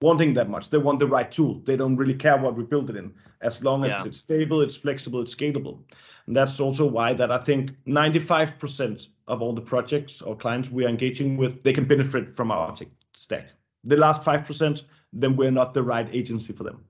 wanting 0.00 0.34
that 0.34 0.48
much. 0.50 0.70
They 0.70 0.78
want 0.78 0.98
the 0.98 1.06
right 1.06 1.30
tool. 1.30 1.62
They 1.64 1.76
don't 1.76 1.96
really 1.96 2.14
care 2.14 2.36
what 2.36 2.56
we 2.56 2.64
build 2.64 2.90
it 2.90 2.96
in, 2.96 3.14
as 3.40 3.62
long 3.62 3.84
as 3.84 3.92
Yeah. 3.92 4.04
it's 4.06 4.20
stable, 4.20 4.60
it's 4.60 4.76
flexible, 4.76 5.20
it's 5.22 5.34
scalable. 5.34 5.82
And 6.26 6.36
that's 6.36 6.60
also 6.60 6.86
why 6.86 7.14
that 7.14 7.30
I 7.30 7.38
think 7.38 7.70
95% 7.86 9.08
of 9.28 9.42
all 9.42 9.52
the 9.52 9.62
projects 9.62 10.22
or 10.22 10.36
clients 10.36 10.70
we 10.70 10.84
are 10.84 10.88
engaging 10.88 11.36
with, 11.36 11.62
they 11.62 11.72
can 11.72 11.84
benefit 11.84 12.34
from 12.34 12.50
our 12.50 12.74
tech 12.74 12.88
stack. 13.14 13.48
The 13.84 13.96
last 13.96 14.22
5%, 14.22 14.82
then 15.12 15.36
we're 15.36 15.50
not 15.50 15.74
the 15.74 15.82
right 15.82 16.08
agency 16.12 16.52
for 16.52 16.64
them. 16.64 16.84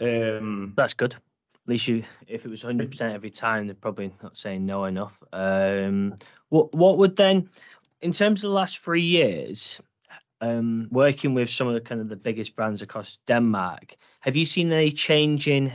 Um, 0.00 0.74
That's 0.76 0.94
good. 0.94 1.14
At 1.14 1.70
least 1.72 1.88
you, 1.88 2.04
if 2.26 2.46
it 2.46 2.48
was 2.48 2.62
hundred 2.62 2.90
percent 2.90 3.14
every 3.14 3.30
time, 3.30 3.66
they're 3.66 3.74
probably 3.74 4.14
not 4.22 4.38
saying 4.38 4.64
no 4.64 4.84
enough. 4.86 5.22
Um, 5.34 6.14
what 6.48 6.74
what 6.74 6.96
would 6.96 7.14
then, 7.14 7.50
in 8.00 8.12
terms 8.12 8.42
of 8.42 8.48
the 8.48 8.54
last 8.54 8.78
three 8.78 9.02
years, 9.02 9.78
um, 10.40 10.88
working 10.90 11.34
with 11.34 11.50
some 11.50 11.68
of 11.68 11.74
the 11.74 11.80
kind 11.80 12.00
of 12.00 12.08
the 12.08 12.16
biggest 12.16 12.54
brands 12.54 12.82
across 12.82 13.18
Denmark, 13.26 13.96
have 14.20 14.36
you 14.36 14.44
seen 14.44 14.72
any 14.72 14.92
change 14.92 15.48
in 15.48 15.72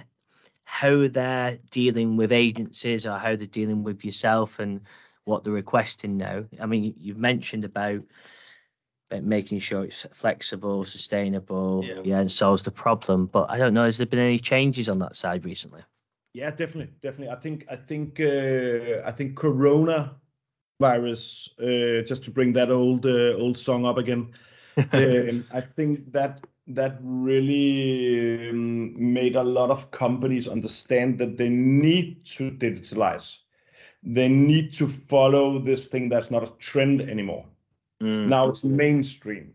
how 0.63 1.07
they're 1.07 1.59
dealing 1.71 2.17
with 2.17 2.31
agencies 2.31 3.05
or 3.05 3.17
how 3.17 3.35
they're 3.35 3.47
dealing 3.47 3.83
with 3.83 4.05
yourself 4.05 4.59
and 4.59 4.81
what 5.25 5.43
they're 5.43 5.53
requesting 5.53 6.17
now? 6.17 6.45
I 6.59 6.65
mean, 6.65 6.95
you've 6.97 7.17
mentioned 7.17 7.65
about 7.65 8.03
uh, 9.11 9.19
making 9.21 9.59
sure 9.59 9.83
it's 9.83 10.05
flexible, 10.13 10.85
sustainable, 10.85 11.83
Yeah. 11.85 12.01
yeah, 12.03 12.19
and 12.19 12.31
solves 12.31 12.63
the 12.63 12.71
problem. 12.71 13.27
But 13.27 13.49
I 13.49 13.57
don't 13.57 13.73
know, 13.73 13.85
has 13.85 13.97
there 13.97 14.07
been 14.07 14.19
any 14.19 14.39
changes 14.39 14.89
on 14.89 14.99
that 14.99 15.15
side 15.15 15.45
recently? 15.45 15.81
Yeah, 16.33 16.49
definitely, 16.49 16.93
definitely. 17.01 17.29
I 17.29 17.39
think 17.39 17.65
I 17.69 17.75
think 17.75 18.19
uh, 18.19 19.05
I 19.05 19.11
think 19.11 19.37
Corona 19.37 20.15
virus. 20.79 21.49
Uh, 21.59 22.01
just 22.07 22.23
to 22.23 22.31
bring 22.31 22.53
that 22.53 22.71
old 22.71 23.05
uh, 23.05 23.33
old 23.37 23.57
song 23.57 23.85
up 23.85 23.97
again. 23.97 24.33
Um, 24.93 25.45
I 25.51 25.61
think 25.61 26.11
that 26.13 26.41
that 26.67 26.97
really 27.01 28.49
um, 28.49 28.93
made 29.13 29.35
a 29.35 29.43
lot 29.43 29.69
of 29.69 29.91
companies 29.91 30.47
understand 30.47 31.17
that 31.19 31.37
they 31.37 31.49
need 31.49 32.25
to 32.25 32.51
digitalize. 32.51 33.39
They 34.03 34.27
need 34.29 34.73
to 34.73 34.87
follow 34.87 35.59
this 35.59 35.87
thing 35.87 36.09
that's 36.09 36.31
not 36.31 36.43
a 36.43 36.51
trend 36.59 37.01
anymore. 37.01 37.45
Mm. 38.01 38.27
Now 38.27 38.49
it's 38.49 38.63
mainstream 38.63 39.53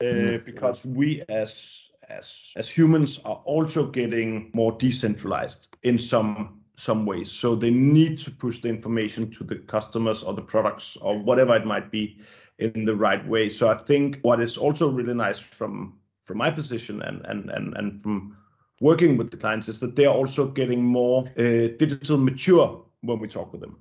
uh, 0.00 0.04
Mm. 0.04 0.44
because 0.44 0.86
we 0.86 1.22
as 1.28 1.90
as 2.08 2.52
as 2.56 2.68
humans 2.68 3.20
are 3.24 3.42
also 3.44 3.86
getting 3.86 4.50
more 4.54 4.72
decentralized 4.72 5.76
in 5.82 5.98
some 5.98 6.60
some 6.76 7.04
ways. 7.06 7.30
So 7.30 7.54
they 7.56 7.70
need 7.70 8.18
to 8.20 8.30
push 8.30 8.60
the 8.60 8.68
information 8.68 9.30
to 9.32 9.44
the 9.44 9.56
customers 9.56 10.22
or 10.22 10.34
the 10.34 10.42
products 10.42 10.96
or 10.96 11.18
whatever 11.18 11.56
it 11.56 11.66
might 11.66 11.90
be 11.90 12.18
in 12.58 12.84
the 12.84 12.94
right 12.96 13.26
way. 13.26 13.48
So 13.48 13.68
I 13.68 13.76
think 13.76 14.18
what 14.22 14.40
is 14.40 14.56
also 14.56 14.88
really 14.90 15.14
nice 15.14 15.38
from 15.38 15.98
from 16.24 16.38
my 16.38 16.50
position 16.50 17.02
and 17.02 17.24
and 17.26 17.50
and 17.50 17.76
and 17.76 18.02
from 18.02 18.36
working 18.80 19.16
with 19.16 19.30
the 19.30 19.36
clients 19.36 19.68
is 19.68 19.80
that 19.80 19.96
they 19.96 20.06
are 20.06 20.14
also 20.14 20.46
getting 20.46 20.82
more 20.84 21.24
uh, 21.38 21.68
digital 21.78 22.18
mature 22.18 22.84
when 23.00 23.18
we 23.18 23.28
talk 23.28 23.52
with 23.52 23.60
them. 23.60 23.78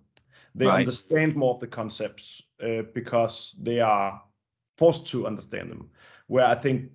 They 0.56 0.66
Right. 0.66 0.80
understand 0.80 1.36
more 1.36 1.54
of 1.54 1.60
the 1.60 1.68
concepts 1.68 2.42
uh, 2.63 2.84
because 2.94 3.56
they 3.62 3.80
are 3.80 4.22
forced 4.78 5.06
to 5.08 5.28
understand 5.28 5.72
them. 5.72 5.90
Where 6.28 6.46
I 6.46 6.56
think 6.56 6.92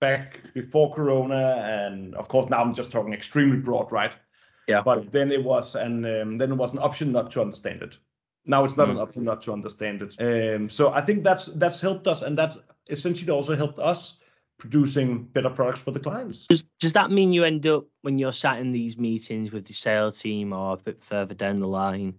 back 0.00 0.40
before 0.54 0.92
Corona, 0.94 1.64
and 1.66 2.14
of 2.14 2.28
course 2.28 2.48
now 2.50 2.60
I'm 2.60 2.74
just 2.74 2.90
talking 2.90 3.14
extremely 3.14 3.58
broad, 3.58 3.92
right? 3.92 4.14
Yeah. 4.66 4.82
But 4.82 5.10
then 5.12 5.32
it 5.32 5.42
was 5.42 5.74
and 5.74 6.04
um, 6.04 6.38
then 6.38 6.52
it 6.52 6.56
was 6.56 6.72
an 6.72 6.78
option 6.80 7.12
not 7.12 7.30
to 7.32 7.40
understand 7.40 7.82
it. 7.82 7.98
Now 8.48 8.64
it's 8.64 8.76
not 8.76 8.88
an 8.88 8.96
Mm. 8.96 9.02
option 9.02 9.24
not 9.24 9.42
to 9.42 9.52
understand 9.52 10.02
it. 10.02 10.16
Um, 10.18 10.70
so 10.70 10.90
I 10.90 11.02
think 11.02 11.22
that's 11.22 11.46
that's 11.46 11.80
helped 11.80 12.08
us, 12.08 12.22
and 12.22 12.36
that 12.38 12.56
essentially 12.88 13.30
also 13.30 13.54
helped 13.54 13.78
us 13.78 14.14
producing 14.58 15.24
better 15.24 15.50
products 15.50 15.82
for 15.82 15.92
the 15.92 16.00
clients. 16.00 16.46
Does 16.46 16.64
does 16.80 16.94
that 16.94 17.10
mean 17.10 17.32
you 17.32 17.44
end 17.44 17.66
up 17.66 17.84
when 18.00 18.18
you're 18.18 18.32
sat 18.32 18.58
in 18.58 18.72
these 18.72 18.96
meetings 18.96 19.52
with 19.52 19.66
the 19.66 19.74
sales 19.74 20.18
team 20.20 20.52
or 20.52 20.74
a 20.74 20.76
bit 20.78 21.04
further 21.04 21.34
down 21.34 21.56
the 21.56 21.68
line, 21.68 22.18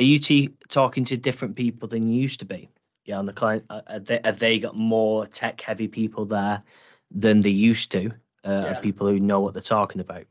are 0.00 0.04
you 0.04 0.18
t- 0.18 0.54
talking 0.68 1.04
to 1.06 1.16
different 1.16 1.54
people 1.54 1.86
than 1.86 2.08
you 2.08 2.20
used 2.20 2.40
to 2.40 2.46
be? 2.46 2.70
Yeah, 3.04 3.18
on 3.18 3.26
the 3.26 3.32
client, 3.32 3.64
uh, 3.70 3.82
have 3.88 4.04
they, 4.06 4.20
have 4.24 4.38
they 4.38 4.58
got 4.58 4.76
more 4.76 5.26
tech 5.26 5.60
heavy 5.60 5.88
people 5.88 6.24
there 6.24 6.62
than 7.10 7.40
they 7.40 7.50
used 7.50 7.92
to? 7.92 8.10
Uh, 8.44 8.62
Yeah. 8.64 8.80
People 8.80 9.06
who 9.08 9.20
know 9.20 9.40
what 9.40 9.54
they're 9.54 9.62
talking 9.62 10.00
about. 10.00 10.24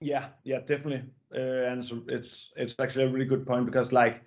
Yeah, 0.00 0.28
yeah, 0.44 0.60
definitely. 0.60 1.04
Uh, 1.34 1.70
and 1.70 1.84
so 1.84 2.02
it's 2.08 2.50
it's 2.56 2.74
actually 2.78 3.04
a 3.04 3.08
really 3.08 3.24
good 3.24 3.46
point 3.46 3.64
because 3.64 3.92
like 3.92 4.22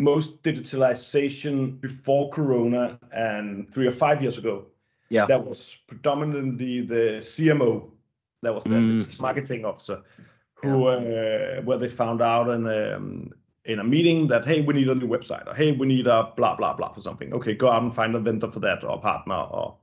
most 0.00 0.42
digitalization 0.42 1.80
before 1.80 2.30
Corona 2.30 2.98
and 3.12 3.72
three 3.72 3.86
or 3.86 3.92
five 3.92 4.22
years 4.22 4.38
ago, 4.38 4.66
Yeah. 5.08 5.26
that 5.26 5.44
was 5.46 5.76
predominantly 5.86 6.80
the 6.82 7.20
CMO, 7.22 7.90
that 8.42 8.54
was 8.54 8.64
the 8.64 8.70
Mm. 8.74 9.20
marketing 9.20 9.64
officer, 9.64 10.02
who 10.54 10.86
uh, 10.88 11.60
where 11.62 11.78
they 11.78 11.88
found 11.88 12.20
out 12.22 12.48
in 12.48 12.66
um, 12.66 13.30
in 13.64 13.78
a 13.80 13.84
meeting 13.84 14.26
that 14.28 14.44
hey 14.46 14.60
we 14.62 14.74
need 14.74 14.88
a 14.88 14.94
new 14.94 15.08
website 15.08 15.46
or 15.46 15.54
hey 15.54 15.72
we 15.72 15.86
need 15.86 16.06
a 16.06 16.32
blah 16.36 16.54
blah 16.56 16.72
blah 16.74 16.92
for 16.92 17.00
something. 17.00 17.32
Okay, 17.34 17.54
go 17.54 17.68
out 17.68 17.82
and 17.82 17.94
find 17.94 18.14
a 18.14 18.18
vendor 18.20 18.50
for 18.50 18.60
that 18.60 18.84
or 18.84 18.96
a 18.96 18.98
partner 18.98 19.34
or 19.50 19.76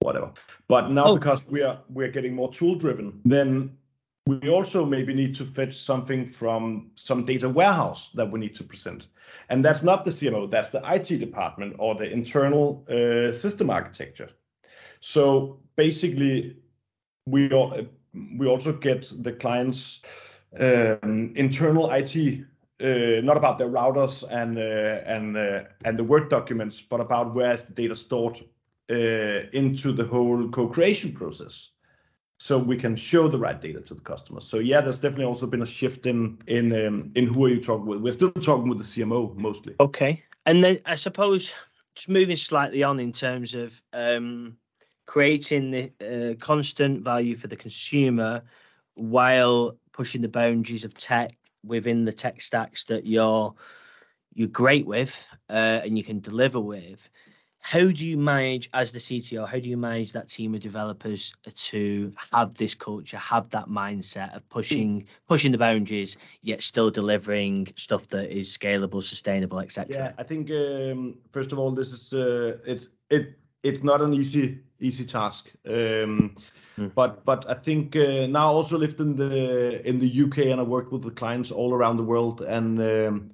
whatever. 0.00 0.32
But 0.68 0.90
now 0.90 1.06
Oh. 1.08 1.16
because 1.16 1.48
we 1.50 1.62
are 1.62 1.78
we're 1.90 2.10
getting 2.10 2.34
more 2.34 2.50
tool 2.52 2.74
driven, 2.76 3.20
then 3.24 3.76
we 4.26 4.48
also 4.48 4.84
maybe 4.84 5.14
need 5.14 5.34
to 5.34 5.46
fetch 5.46 5.76
something 5.76 6.26
from 6.26 6.90
some 6.94 7.24
data 7.24 7.48
warehouse 7.48 8.10
that 8.14 8.30
we 8.30 8.38
need 8.38 8.54
to 8.54 8.64
present. 8.64 9.06
And 9.48 9.64
that's 9.64 9.82
not 9.82 10.04
the 10.04 10.10
CMO, 10.10 10.50
that's 10.50 10.70
the 10.70 10.82
IT 10.84 11.18
department 11.18 11.76
or 11.78 11.94
the 11.94 12.10
internal 12.10 12.84
uh, 12.88 13.32
system 13.32 13.70
architecture. 13.70 14.30
So 15.00 15.60
basically, 15.76 16.56
we 17.26 17.50
al- 17.50 17.86
we 18.38 18.46
also 18.46 18.72
get 18.72 19.10
the 19.20 19.32
clients 19.32 20.00
um, 20.58 21.32
internal 21.36 21.90
IT, 21.90 22.44
uh, 22.80 23.20
not 23.22 23.36
about 23.36 23.56
their 23.56 23.68
routers 23.68 24.24
and 24.30 24.58
uh, 24.58 25.00
and 25.06 25.36
uh, 25.36 25.62
and 25.84 25.96
the 25.96 26.04
Word 26.04 26.28
documents, 26.28 26.80
but 26.82 27.00
about 27.00 27.34
where 27.34 27.54
is 27.54 27.64
the 27.64 27.72
data 27.72 27.96
stored 27.96 28.44
uh, 28.90 29.48
into 29.52 29.92
the 29.92 30.04
whole 30.04 30.48
co-creation 30.48 31.12
process 31.12 31.70
so 32.42 32.56
we 32.56 32.74
can 32.74 32.96
show 32.96 33.28
the 33.28 33.38
right 33.38 33.60
data 33.60 33.82
to 33.82 33.92
the 33.92 34.00
customers. 34.00 34.46
So 34.46 34.60
yeah, 34.60 34.80
there's 34.80 34.98
definitely 34.98 35.26
also 35.26 35.46
been 35.46 35.60
a 35.60 35.66
shift 35.66 36.06
in 36.06 36.38
in 36.46 36.72
um, 36.86 37.12
in 37.14 37.26
who 37.26 37.44
are 37.44 37.50
you 37.50 37.60
talking 37.60 37.84
with. 37.84 38.00
We're 38.00 38.14
still 38.14 38.32
talking 38.32 38.66
with 38.66 38.78
the 38.78 38.84
CMO 38.84 39.36
mostly. 39.36 39.74
Okay. 39.78 40.24
And 40.46 40.64
then 40.64 40.78
I 40.86 40.94
suppose 40.94 41.52
just 41.94 42.08
moving 42.08 42.36
slightly 42.36 42.82
on 42.82 42.98
in 42.98 43.12
terms 43.12 43.54
of 43.54 43.80
um, 43.92 44.56
creating 45.04 45.70
the 45.70 45.92
uh, 46.00 46.34
constant 46.42 47.04
value 47.04 47.36
for 47.36 47.46
the 47.46 47.56
consumer 47.56 48.42
while 48.94 49.76
pushing 49.92 50.22
the 50.22 50.28
boundaries 50.28 50.84
of 50.84 50.94
tech 50.94 51.36
within 51.62 52.06
the 52.06 52.12
tech 52.12 52.40
stacks 52.40 52.84
that 52.84 53.04
you're 53.04 53.54
you're 54.32 54.48
great 54.48 54.86
with 54.86 55.22
uh, 55.50 55.80
and 55.84 55.98
you 55.98 56.04
can 56.04 56.20
deliver 56.20 56.58
with. 56.58 57.06
How 57.60 57.90
do 57.90 58.04
you 58.04 58.16
manage 58.16 58.70
as 58.72 58.92
the 58.92 58.98
CTO? 58.98 59.46
How 59.46 59.58
do 59.58 59.68
you 59.68 59.76
manage 59.76 60.12
that 60.12 60.28
team 60.28 60.54
of 60.54 60.60
developers 60.60 61.34
to 61.54 62.12
have 62.32 62.54
this 62.54 62.74
culture, 62.74 63.18
have 63.18 63.50
that 63.50 63.66
mindset 63.66 64.34
of 64.34 64.48
pushing 64.48 65.06
pushing 65.28 65.52
the 65.52 65.58
boundaries, 65.58 66.16
yet 66.42 66.62
still 66.62 66.90
delivering 66.90 67.72
stuff 67.76 68.08
that 68.08 68.36
is 68.36 68.56
scalable, 68.56 69.02
sustainable, 69.02 69.60
etc. 69.60 69.86
Yeah, 69.94 70.12
I 70.18 70.22
think 70.22 70.50
um, 70.50 71.18
first 71.32 71.52
of 71.52 71.58
all, 71.58 71.70
this 71.70 71.92
is 71.92 72.12
uh, 72.12 72.58
it's 72.64 72.88
it 73.10 73.38
it's 73.62 73.84
not 73.84 74.00
an 74.00 74.14
easy 74.14 74.58
easy 74.80 75.04
task. 75.04 75.50
Um, 75.68 76.36
Mm. 76.80 76.94
But 76.94 77.24
but 77.24 77.48
I 77.48 77.54
think 77.54 77.94
uh, 77.96 78.26
now 78.26 78.48
also 78.48 78.78
lived 78.78 79.00
in 79.00 79.16
the 79.16 79.86
in 79.86 79.98
the 79.98 80.22
UK 80.22 80.38
and 80.46 80.60
I 80.60 80.62
worked 80.62 80.92
with 80.92 81.02
the 81.02 81.10
clients 81.10 81.50
all 81.50 81.74
around 81.74 81.96
the 81.96 82.04
world 82.04 82.40
and. 82.40 82.80
Um, 82.80 83.30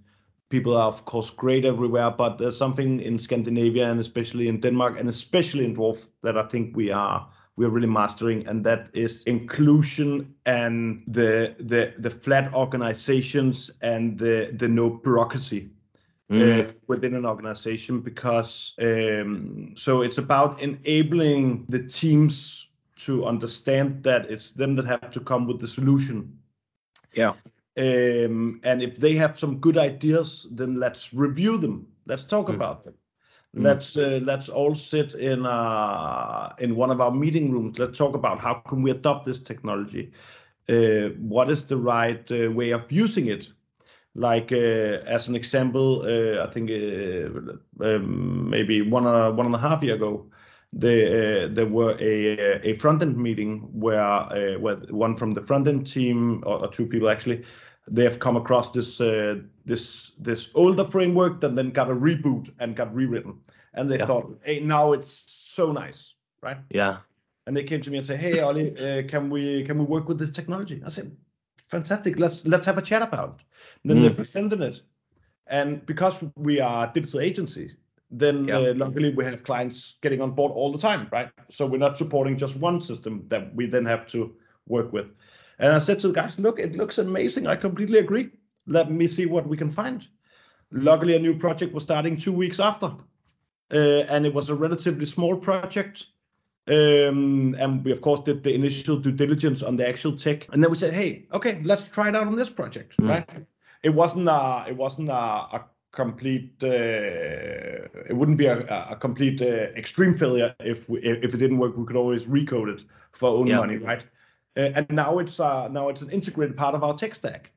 people 0.48 0.76
are 0.76 0.88
of 0.88 1.04
course 1.04 1.30
great 1.30 1.64
everywhere 1.64 2.10
but 2.10 2.38
there's 2.38 2.56
something 2.56 3.00
in 3.00 3.18
scandinavia 3.18 3.90
and 3.90 4.00
especially 4.00 4.48
in 4.48 4.60
denmark 4.60 4.98
and 4.98 5.08
especially 5.08 5.64
in 5.64 5.74
dwarf 5.74 6.06
that 6.22 6.36
i 6.38 6.42
think 6.42 6.76
we 6.76 6.90
are 6.90 7.28
we 7.56 7.64
are 7.64 7.70
really 7.70 7.86
mastering 7.86 8.46
and 8.46 8.62
that 8.64 8.90
is 8.92 9.22
inclusion 9.24 10.34
and 10.44 11.02
the 11.06 11.54
the 11.58 11.94
the 11.98 12.10
flat 12.10 12.52
organizations 12.54 13.70
and 13.80 14.18
the 14.18 14.50
the 14.58 14.68
no 14.68 14.90
bureaucracy 14.90 15.70
mm. 16.30 16.68
uh, 16.68 16.72
within 16.86 17.14
an 17.14 17.26
organization 17.26 18.00
because 18.00 18.74
um, 18.80 19.72
so 19.76 20.02
it's 20.02 20.18
about 20.18 20.60
enabling 20.60 21.64
the 21.68 21.82
teams 21.82 22.66
to 22.96 23.26
understand 23.26 24.02
that 24.02 24.30
it's 24.30 24.52
them 24.52 24.74
that 24.76 24.86
have 24.86 25.10
to 25.10 25.20
come 25.20 25.46
with 25.46 25.60
the 25.60 25.68
solution. 25.68 26.38
Yeah. 27.12 27.34
Um, 27.78 28.60
and 28.64 28.80
if 28.80 28.96
they 28.96 29.14
have 29.14 29.38
some 29.38 29.58
good 29.58 29.76
ideas, 29.76 30.46
then 30.50 30.76
let's 30.76 31.12
review 31.12 31.58
them. 31.58 31.86
Let's 32.06 32.24
talk 32.24 32.46
mm. 32.46 32.54
about 32.54 32.84
them. 32.84 32.94
Mm. 33.54 33.64
Let's 33.64 33.96
uh, 33.96 34.20
let's 34.22 34.48
all 34.48 34.74
sit 34.74 35.14
in 35.14 35.44
uh, 35.44 36.54
in 36.58 36.74
one 36.76 36.90
of 36.90 37.00
our 37.00 37.10
meeting 37.10 37.52
rooms. 37.52 37.78
Let's 37.78 37.98
talk 37.98 38.14
about 38.14 38.40
how 38.40 38.54
can 38.68 38.82
we 38.82 38.90
adopt 38.90 39.26
this 39.26 39.38
technology. 39.38 40.12
Uh, 40.68 41.10
what 41.20 41.50
is 41.50 41.64
the 41.64 41.76
right 41.76 42.30
uh, 42.32 42.50
way 42.50 42.70
of 42.70 42.90
using 42.90 43.28
it? 43.28 43.48
Like 44.14 44.50
uh, 44.52 45.04
as 45.06 45.28
an 45.28 45.36
example, 45.36 46.02
uh, 46.02 46.44
I 46.44 46.50
think 46.50 46.70
um, 47.80 48.50
maybe 48.50 48.80
one 48.80 49.04
one 49.04 49.46
and 49.46 49.54
a 49.54 49.58
half 49.58 49.82
year 49.82 49.96
ago, 49.96 50.26
they, 50.72 51.48
there 51.52 51.66
were 51.66 51.96
a 52.00 52.60
a 52.66 52.74
front 52.76 53.02
end 53.02 53.18
meeting 53.18 53.68
where 53.72 54.58
where 54.58 54.76
one 54.90 55.16
from 55.16 55.34
the 55.34 55.42
front 55.42 55.68
end 55.68 55.86
team 55.86 56.42
or, 56.46 56.64
or 56.64 56.68
two 56.68 56.86
people 56.86 57.10
actually 57.10 57.44
they 57.88 58.04
have 58.04 58.18
come 58.18 58.36
across 58.36 58.70
this 58.72 59.00
uh, 59.00 59.36
this 59.64 60.12
this 60.18 60.48
older 60.54 60.84
framework 60.84 61.40
that 61.40 61.54
then 61.54 61.70
got 61.70 61.90
a 61.90 61.94
reboot 61.94 62.52
and 62.58 62.74
got 62.74 62.94
rewritten, 62.94 63.38
and 63.74 63.90
they 63.90 63.98
yeah. 63.98 64.06
thought, 64.06 64.38
hey, 64.44 64.60
now 64.60 64.92
it's 64.92 65.24
so 65.28 65.72
nice, 65.72 66.14
right? 66.42 66.58
Yeah. 66.70 66.98
And 67.46 67.56
they 67.56 67.62
came 67.62 67.80
to 67.80 67.90
me 67.90 67.98
and 67.98 68.06
said, 68.06 68.18
hey, 68.18 68.40
Ollie, 68.40 68.76
uh, 68.76 69.06
can 69.06 69.30
we 69.30 69.64
can 69.64 69.78
we 69.78 69.84
work 69.84 70.08
with 70.08 70.18
this 70.18 70.32
technology? 70.32 70.82
I 70.84 70.88
said, 70.88 71.16
fantastic. 71.68 72.18
Let's 72.18 72.44
let's 72.44 72.66
have 72.66 72.78
a 72.78 72.82
chat 72.82 73.02
about. 73.02 73.40
It. 73.40 73.88
then 73.88 73.98
mm. 73.98 74.02
they 74.02 74.10
presented 74.10 74.60
it, 74.60 74.80
and 75.46 75.84
because 75.86 76.24
we 76.34 76.60
are 76.60 76.90
digital 76.92 77.20
agencies, 77.20 77.76
then 78.10 78.48
yeah. 78.48 78.58
uh, 78.58 78.74
luckily 78.74 79.14
we 79.14 79.24
have 79.24 79.44
clients 79.44 79.94
getting 80.00 80.20
on 80.20 80.32
board 80.32 80.52
all 80.52 80.72
the 80.72 80.78
time, 80.78 81.08
right? 81.12 81.30
So 81.50 81.66
we're 81.66 81.78
not 81.78 81.96
supporting 81.96 82.36
just 82.36 82.56
one 82.56 82.82
system 82.82 83.24
that 83.28 83.54
we 83.54 83.66
then 83.66 83.84
have 83.86 84.06
to 84.08 84.34
work 84.66 84.92
with. 84.92 85.06
And 85.58 85.72
I 85.72 85.78
said 85.78 86.00
to 86.00 86.08
the 86.08 86.14
guys, 86.14 86.38
look, 86.38 86.58
it 86.58 86.76
looks 86.76 86.98
amazing. 86.98 87.46
I 87.46 87.56
completely 87.56 87.98
agree. 87.98 88.30
Let 88.66 88.90
me 88.90 89.06
see 89.06 89.26
what 89.26 89.46
we 89.46 89.56
can 89.56 89.70
find. 89.70 90.06
Luckily, 90.70 91.16
a 91.16 91.18
new 91.18 91.36
project 91.36 91.72
was 91.72 91.84
starting 91.84 92.16
two 92.16 92.32
weeks 92.32 92.60
after. 92.60 92.92
Uh, 93.72 94.04
and 94.08 94.26
it 94.26 94.34
was 94.34 94.50
a 94.50 94.54
relatively 94.54 95.06
small 95.06 95.36
project. 95.36 96.06
Um, 96.68 97.54
and 97.58 97.84
we, 97.84 97.92
of 97.92 98.00
course, 98.00 98.20
did 98.20 98.42
the 98.42 98.54
initial 98.54 98.96
due 98.96 99.12
diligence 99.12 99.62
on 99.62 99.76
the 99.76 99.88
actual 99.88 100.16
tech. 100.16 100.46
And 100.52 100.62
then 100.62 100.70
we 100.70 100.78
said, 100.78 100.92
hey, 100.92 101.26
okay, 101.32 101.60
let's 101.64 101.88
try 101.88 102.08
it 102.08 102.16
out 102.16 102.26
on 102.26 102.36
this 102.36 102.50
project, 102.50 102.96
mm. 102.98 103.08
right? 103.08 103.46
It 103.82 103.90
wasn't 103.90 104.28
a, 104.28 104.64
it 104.68 104.76
wasn't 104.76 105.10
a, 105.10 105.12
a 105.12 105.64
complete 105.96 106.52
uh, 106.62 107.88
it 108.10 108.14
wouldn't 108.14 108.36
be 108.36 108.46
a, 108.46 108.58
a 108.90 108.96
complete 108.96 109.40
uh, 109.40 109.72
extreme 109.82 110.14
failure 110.14 110.54
if 110.60 110.88
we, 110.90 111.00
if 111.00 111.32
it 111.32 111.38
didn't 111.38 111.58
work 111.58 111.74
we 111.76 111.86
could 111.86 111.96
always 111.96 112.26
recode 112.26 112.68
it 112.68 112.84
for 113.12 113.30
our 113.30 113.36
own 113.36 113.46
yeah. 113.46 113.56
money 113.56 113.78
right 113.78 114.04
uh, 114.56 114.70
and 114.74 114.86
now 114.90 115.18
it's 115.18 115.38
uh, 115.40 115.68
now 115.68 115.88
it's 115.88 116.02
an 116.02 116.10
integrated 116.10 116.56
part 116.56 116.74
of 116.74 116.82
our 116.82 116.96
tech 116.96 117.14
stack. 117.14 117.52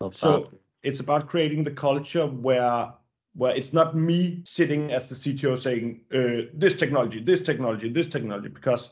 Love 0.00 0.16
so 0.16 0.40
that. 0.40 0.58
it's 0.82 1.00
about 1.00 1.28
creating 1.28 1.62
the 1.62 1.70
culture 1.70 2.26
where 2.26 2.92
where 3.34 3.54
it's 3.54 3.72
not 3.72 3.96
me 3.96 4.42
sitting 4.44 4.92
as 4.92 5.08
the 5.08 5.14
CTO 5.14 5.58
saying 5.58 6.00
uh, 6.14 6.48
this 6.54 6.74
technology, 6.74 7.20
this 7.20 7.40
technology, 7.40 7.88
this 7.88 8.06
technology, 8.06 8.48
because 8.48 8.90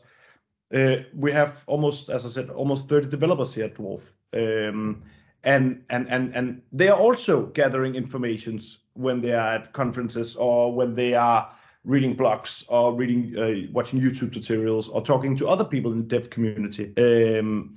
uh, 0.75 0.97
we 1.15 1.31
have 1.31 1.63
almost, 1.67 2.11
as 2.11 2.27
I 2.27 2.29
said, 2.29 2.51
almost 2.51 2.89
30 2.89 3.09
developers 3.09 3.55
here 3.55 3.67
at 3.67 3.75
Dwarf, 3.75 4.03
um, 4.33 5.03
and 5.45 5.85
and 5.91 6.09
and 6.09 6.35
and 6.35 6.63
they 6.73 6.89
are 6.89 6.99
also 6.99 7.47
gathering 7.47 7.95
informations 7.95 8.79
when 8.95 9.21
they 9.21 9.33
are 9.33 9.55
at 9.55 9.73
conferences 9.73 10.37
or 10.37 10.75
when 10.75 10.95
they 10.95 11.15
are 11.15 11.51
reading 11.85 12.17
blogs 12.17 12.65
or 12.69 12.95
reading, 12.95 13.37
uh, 13.37 13.73
watching 13.73 14.01
YouTube 14.01 14.31
tutorials 14.31 14.89
or 14.93 15.03
talking 15.03 15.37
to 15.37 15.49
other 15.49 15.65
people 15.65 15.93
in 15.93 15.99
the 15.99 16.05
dev 16.05 16.31
community. 16.31 16.93
Um, 16.97 17.77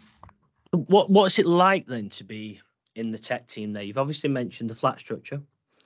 what 0.71 1.09
What's 1.09 1.39
it 1.39 1.45
like 1.45 1.87
then 1.87 2.09
to 2.11 2.23
be 2.23 2.61
in 2.95 3.11
the 3.11 3.19
tech 3.19 3.47
team 3.47 3.73
there? 3.73 3.83
You've 3.83 3.97
obviously 3.97 4.29
mentioned 4.29 4.69
the 4.69 4.75
flat 4.75 4.99
structure. 4.99 5.41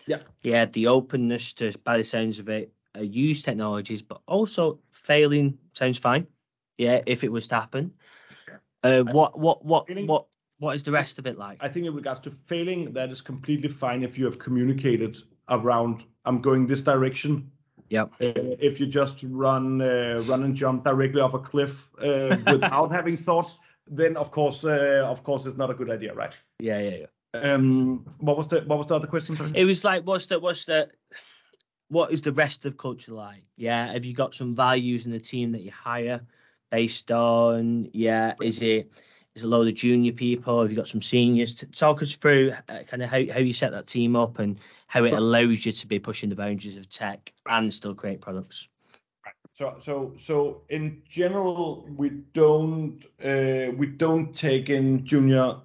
Yeah. 0.05 0.19
Yeah, 0.41 0.65
the 0.65 0.87
openness 0.87 1.53
to, 1.53 1.73
by 1.83 1.97
the 1.97 2.03
sounds 2.03 2.39
of 2.39 2.49
it, 2.49 2.73
uh, 2.97 3.01
use 3.01 3.43
technologies, 3.43 4.01
but 4.01 4.21
also 4.27 4.79
failing 4.91 5.59
sounds 5.73 5.99
fine. 5.99 6.27
Yeah, 6.77 7.01
if 7.05 7.23
it 7.23 7.31
was 7.31 7.47
to 7.47 7.55
happen. 7.55 7.93
Uh, 8.81 9.01
what 9.01 9.37
what 9.37 9.63
what 9.63 9.87
failing, 9.87 10.07
what 10.07 10.25
what 10.57 10.75
is 10.75 10.83
the 10.83 10.91
rest 10.91 11.19
of 11.19 11.27
it 11.27 11.37
like? 11.37 11.57
I 11.61 11.67
think 11.67 11.85
in 11.85 11.93
regards 11.93 12.21
to 12.21 12.31
failing, 12.31 12.93
that 12.93 13.11
is 13.11 13.21
completely 13.21 13.69
fine 13.69 14.03
if 14.03 14.17
you 14.17 14.25
have 14.25 14.39
communicated 14.39 15.17
around 15.49 16.05
I'm 16.25 16.41
going 16.41 16.67
this 16.67 16.81
direction 16.81 17.51
yeah. 17.89 18.03
Uh, 18.03 18.55
if 18.59 18.79
you 18.79 18.85
just 18.85 19.23
run 19.27 19.81
uh, 19.81 20.23
run 20.27 20.43
and 20.43 20.55
jump 20.55 20.83
directly 20.83 21.21
off 21.21 21.33
a 21.33 21.39
cliff 21.39 21.89
uh, 21.99 22.37
without 22.47 22.91
having 22.91 23.17
thought, 23.17 23.51
then 23.87 24.15
of 24.17 24.31
course 24.31 24.63
uh, 24.63 25.05
of 25.05 25.23
course 25.23 25.45
it's 25.45 25.57
not 25.57 25.69
a 25.69 25.73
good 25.73 25.89
idea, 25.89 26.13
right? 26.13 26.37
Yeah, 26.59 26.79
yeah, 26.79 26.97
yeah. 26.97 27.05
Um, 27.39 28.05
what 28.19 28.37
was 28.37 28.47
the 28.47 28.61
what 28.61 28.77
was 28.77 28.87
the 28.87 28.95
other 28.95 29.07
question? 29.07 29.35
Sorry? 29.35 29.51
It 29.55 29.65
was 29.65 29.83
like 29.83 30.05
what's 30.05 30.27
the 30.27 30.39
what's 30.39 30.65
the 30.65 30.89
what 31.89 32.11
is 32.11 32.21
the 32.21 32.31
rest 32.31 32.65
of 32.65 32.77
culture 32.77 33.13
like? 33.13 33.43
Yeah, 33.55 33.91
have 33.91 34.05
you 34.05 34.13
got 34.13 34.33
some 34.33 34.55
values 34.55 35.05
in 35.05 35.11
the 35.11 35.19
team 35.19 35.51
that 35.51 35.61
you 35.61 35.71
hire 35.71 36.21
based 36.71 37.11
on? 37.11 37.89
Yeah, 37.93 38.35
is 38.41 38.61
it 38.61 38.91
is 39.39 39.43
a 39.43 39.47
load 39.47 39.67
of 39.67 39.73
junior 39.73 40.11
people? 40.11 40.61
Have 40.61 40.71
you 40.71 40.77
got 40.77 40.87
some 40.87 41.01
seniors? 41.01 41.55
Talk 41.55 42.01
us 42.01 42.15
through 42.15 42.53
uh, 42.67 42.83
kind 42.83 43.01
of 43.01 43.09
how, 43.09 43.23
how 43.31 43.39
you 43.39 43.53
set 43.53 43.71
that 43.71 43.87
team 43.87 44.15
up 44.15 44.39
and 44.39 44.59
how 44.87 45.03
it 45.05 45.13
allows 45.13 45.65
you 45.65 45.71
to 45.71 45.87
be 45.87 45.99
pushing 45.99 46.29
the 46.29 46.35
boundaries 46.35 46.77
of 46.77 46.89
tech 46.89 47.33
and 47.45 47.73
still 47.73 47.95
create 47.95 48.21
products. 48.21 48.67
So, 49.53 49.75
so, 49.81 50.13
so 50.19 50.61
in 50.69 51.01
general, 51.07 51.87
we 51.97 52.09
don't 52.33 53.03
uh, 53.23 53.71
we 53.75 53.87
don't 53.87 54.33
take 54.33 54.69
in 54.69 55.05
junior 55.05 55.57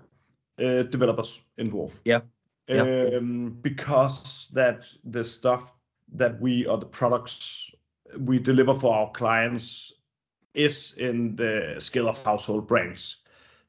uh, 0.59 0.83
developers 0.83 1.41
in 1.59 1.71
Dwarf. 1.71 1.93
Yeah. 2.05 2.21
Um, 2.69 3.59
because 3.61 4.49
that 4.53 4.87
the 5.05 5.25
stuff 5.25 5.73
that 6.15 6.41
we 6.41 6.67
or 6.67 6.79
the 6.79 6.87
products 6.87 7.71
we 8.19 8.39
deliver 8.39 8.75
for 8.75 8.95
our 8.95 9.11
clients 9.11 9.93
is 10.55 10.95
in 10.97 11.37
the 11.37 11.77
scale 11.79 12.09
of 12.09 12.23
household 12.23 12.67
brands. 12.67 13.19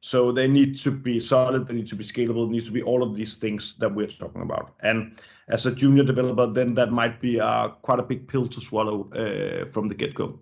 So 0.06 0.32
they 0.32 0.48
need 0.48 0.78
to 0.82 0.92
be 0.92 1.20
solid, 1.20 1.66
they 1.66 1.74
need 1.74 1.88
to 1.88 1.96
be 1.96 2.04
scalable, 2.04 2.48
need 2.48 2.66
to 2.66 2.72
be 2.72 2.84
all 2.84 3.02
of 3.02 3.16
these 3.16 3.38
things 3.38 3.74
that 3.80 3.92
we're 3.92 4.06
talking 4.06 4.44
about. 4.44 4.76
And 4.82 5.20
as 5.48 5.66
a 5.66 5.72
junior 5.72 6.04
developer, 6.04 6.46
then 6.46 6.76
that 6.76 6.92
might 6.92 7.20
be 7.20 7.40
uh, 7.40 7.70
quite 7.70 7.98
a 7.98 8.04
big 8.04 8.28
pill 8.28 8.46
to 8.50 8.62
swallow 8.62 9.10
uh, 9.14 9.66
from 9.72 9.88
the 9.88 9.96
get-go. 9.96 10.40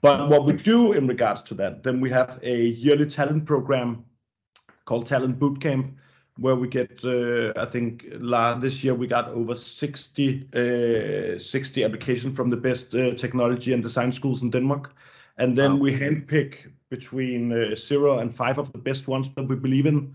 But 0.00 0.28
what 0.28 0.44
we 0.44 0.52
do 0.52 0.92
in 0.92 1.08
regards 1.08 1.42
to 1.42 1.54
that, 1.54 1.82
then 1.82 2.00
we 2.00 2.08
have 2.10 2.38
a 2.44 2.66
yearly 2.66 3.06
talent 3.06 3.46
program 3.46 4.04
called 4.84 5.06
Talent 5.06 5.40
Bootcamp, 5.40 5.92
where 6.38 6.54
we 6.54 6.68
get, 6.68 7.04
uh, 7.04 7.52
I 7.56 7.64
think 7.64 8.04
this 8.60 8.84
year 8.84 8.94
we 8.94 9.08
got 9.08 9.26
over 9.30 9.56
60, 9.56 11.34
uh, 11.34 11.36
60 11.36 11.82
applications 11.82 12.36
from 12.36 12.48
the 12.48 12.56
best 12.56 12.94
uh, 12.94 13.14
technology 13.14 13.72
and 13.72 13.82
design 13.82 14.12
schools 14.12 14.42
in 14.42 14.50
Denmark. 14.50 14.94
And 15.38 15.56
then 15.56 15.78
we 15.78 15.92
handpick 15.92 16.70
between 16.90 17.52
uh, 17.52 17.76
zero 17.76 18.18
and 18.18 18.34
five 18.34 18.58
of 18.58 18.72
the 18.72 18.78
best 18.78 19.08
ones 19.08 19.30
that 19.30 19.44
we 19.44 19.56
believe 19.56 19.86
in. 19.86 20.14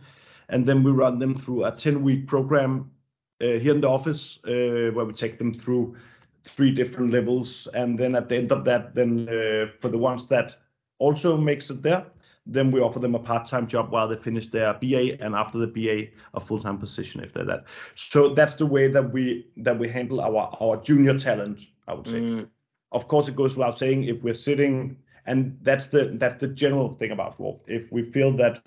And 0.49 0.65
then 0.65 0.83
we 0.83 0.91
run 0.91 1.19
them 1.19 1.35
through 1.35 1.65
a 1.65 1.71
10 1.71 2.03
week 2.03 2.27
program 2.27 2.91
uh, 3.41 3.59
here 3.59 3.73
in 3.73 3.81
the 3.81 3.89
office 3.89 4.39
uh, 4.45 4.91
where 4.93 5.05
we 5.05 5.13
take 5.13 5.37
them 5.37 5.53
through 5.53 5.95
three 6.43 6.71
different 6.71 7.11
levels. 7.11 7.67
And 7.73 7.97
then 7.97 8.15
at 8.15 8.29
the 8.29 8.37
end 8.37 8.51
of 8.51 8.65
that, 8.65 8.93
then 8.93 9.27
uh, 9.27 9.71
for 9.79 9.89
the 9.89 9.97
ones 9.97 10.27
that 10.27 10.55
also 10.99 11.35
makes 11.35 11.69
it 11.69 11.81
there, 11.81 12.05
then 12.45 12.69
we 12.69 12.79
offer 12.79 12.99
them 12.99 13.15
a 13.15 13.19
part-time 13.19 13.67
job 13.67 13.91
while 13.91 14.07
they 14.07 14.15
finish 14.15 14.47
their 14.47 14.73
BA, 14.75 15.19
and 15.19 15.33
after 15.33 15.57
the 15.57 15.67
BA, 15.67 16.11
a 16.35 16.39
full-time 16.39 16.77
position 16.77 17.23
if 17.23 17.33
they're 17.33 17.45
that. 17.45 17.63
So 17.95 18.29
that's 18.29 18.55
the 18.55 18.67
way 18.67 18.87
that 18.87 19.11
we 19.11 19.47
that 19.57 19.77
we 19.79 19.89
handle 19.89 20.21
our 20.21 20.55
our 20.61 20.77
junior 20.77 21.17
talent. 21.17 21.61
I 21.87 21.93
would 21.93 22.07
say. 22.07 22.19
Mm. 22.19 22.49
Of 22.91 23.07
course, 23.07 23.27
it 23.27 23.35
goes 23.35 23.57
without 23.57 23.79
saying 23.79 24.03
if 24.03 24.23
we're 24.23 24.35
sitting 24.35 24.95
and 25.25 25.57
that's 25.61 25.87
the 25.87 26.11
that's 26.15 26.35
the 26.35 26.47
general 26.47 26.89
thing 26.93 27.11
about 27.11 27.37
Dwarf. 27.37 27.59
If 27.67 27.91
we 27.91 28.03
feel 28.03 28.31
that 28.33 28.65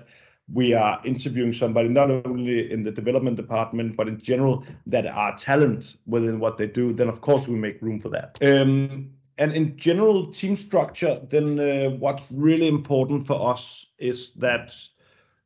we 0.53 0.73
are 0.73 1.01
interviewing 1.05 1.53
somebody 1.53 1.89
not 1.89 2.11
only 2.11 2.73
in 2.73 2.83
the 2.83 2.91
development 2.91 3.37
department 3.37 3.97
but 3.97 4.09
in 4.09 4.19
general 4.19 4.65
that 4.87 5.07
are 5.07 5.37
talent 5.37 5.97
within 6.07 6.41
what 6.41 6.57
they 6.57 6.67
do, 6.67 6.93
then 6.93 7.09
of 7.09 7.21
course 7.21 7.47
we 7.47 7.57
make 7.57 7.83
room 7.83 8.01
for 8.01 8.09
that. 8.09 8.39
Um, 8.43 9.11
and 9.37 9.53
in 9.53 9.77
general 9.77 10.33
team 10.33 10.57
structure, 10.57 11.21
then 11.29 11.61
uh, 11.61 11.91
what's 11.91 12.31
really 12.33 12.67
important 12.67 13.27
for 13.27 13.51
us 13.51 13.87
is 13.99 14.33
that 14.37 14.75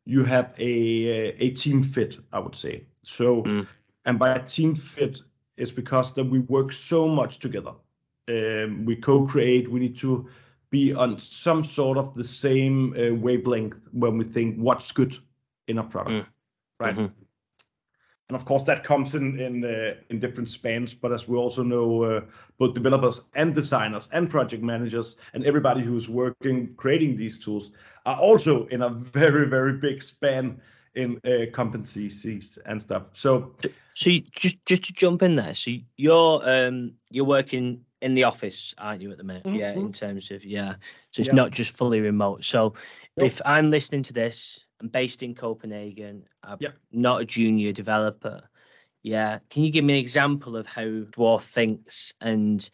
you 0.04 0.24
have 0.24 0.54
a 0.58 1.34
a 1.38 1.50
team 1.50 1.82
fit. 1.82 2.18
I 2.32 2.38
would 2.38 2.56
say 2.56 2.84
so. 3.02 3.42
Mm. 3.42 3.66
And 4.04 4.18
by 4.18 4.38
team 4.38 4.74
fit, 4.74 5.20
is 5.56 5.70
because 5.70 6.12
that 6.14 6.24
we 6.24 6.40
work 6.40 6.72
so 6.72 7.06
much 7.06 7.38
together. 7.38 7.72
Um, 8.28 8.84
we 8.84 8.96
co-create. 8.96 9.68
We 9.68 9.80
need 9.80 9.98
to 9.98 10.28
be 10.72 10.94
on 10.94 11.18
some 11.18 11.62
sort 11.62 11.98
of 11.98 12.14
the 12.14 12.24
same 12.24 12.94
uh, 12.98 13.14
wavelength 13.14 13.78
when 13.92 14.16
we 14.18 14.24
think 14.24 14.56
what's 14.56 14.90
good 14.90 15.16
in 15.68 15.78
a 15.78 15.84
product, 15.84 16.26
mm. 16.26 16.26
right? 16.80 16.94
Mm-hmm. 16.94 17.14
and 18.28 18.36
of 18.36 18.46
course 18.46 18.62
that 18.64 18.82
comes 18.82 19.14
in 19.14 19.38
in 19.38 19.64
uh, 19.64 19.94
in 20.08 20.18
different 20.18 20.48
spans. 20.48 20.94
But 20.94 21.12
as 21.12 21.28
we 21.28 21.36
also 21.36 21.62
know, 21.62 22.02
uh, 22.02 22.20
both 22.58 22.74
developers 22.74 23.24
and 23.34 23.54
designers 23.54 24.08
and 24.12 24.30
project 24.30 24.62
managers 24.62 25.16
and 25.34 25.44
everybody 25.44 25.82
who's 25.82 26.08
working 26.08 26.74
creating 26.76 27.16
these 27.16 27.38
tools 27.38 27.70
are 28.06 28.18
also 28.18 28.66
in 28.68 28.82
a 28.82 28.88
very 28.88 29.46
very 29.46 29.74
big 29.74 30.02
span 30.02 30.60
in 30.94 31.16
uh, 31.24 31.46
competencies 31.52 32.58
and 32.66 32.82
stuff. 32.82 33.04
So, 33.12 33.54
so 33.94 34.10
you, 34.10 34.22
just 34.32 34.56
just 34.64 34.84
to 34.84 34.92
jump 34.94 35.22
in 35.22 35.36
there, 35.36 35.54
so 35.54 35.70
you're 35.96 36.40
um 36.48 36.92
you're 37.10 37.26
working 37.26 37.84
in 38.02 38.14
the 38.14 38.24
office, 38.24 38.74
aren't 38.76 39.00
you, 39.00 39.10
at 39.12 39.16
the 39.16 39.24
minute? 39.24 39.44
Mm-hmm. 39.44 39.56
Yeah, 39.56 39.72
in 39.72 39.92
terms 39.92 40.30
of 40.30 40.44
yeah, 40.44 40.74
so 41.12 41.20
it's 41.20 41.28
yeah. 41.28 41.34
not 41.34 41.52
just 41.52 41.76
fully 41.76 42.00
remote. 42.00 42.44
So, 42.44 42.74
yep. 43.16 43.26
if 43.26 43.40
I'm 43.44 43.70
listening 43.70 44.02
to 44.04 44.12
this, 44.12 44.64
I'm 44.80 44.88
based 44.88 45.22
in 45.22 45.34
Copenhagen. 45.34 46.24
I'm 46.42 46.58
yep. 46.60 46.74
not 46.90 47.22
a 47.22 47.24
junior 47.24 47.72
developer. 47.72 48.42
Yeah, 49.02 49.38
can 49.48 49.62
you 49.62 49.70
give 49.70 49.84
me 49.84 49.94
an 49.94 50.00
example 50.00 50.56
of 50.56 50.66
how 50.66 50.82
Dwarf 50.82 51.42
thinks, 51.42 52.12
and 52.20 52.68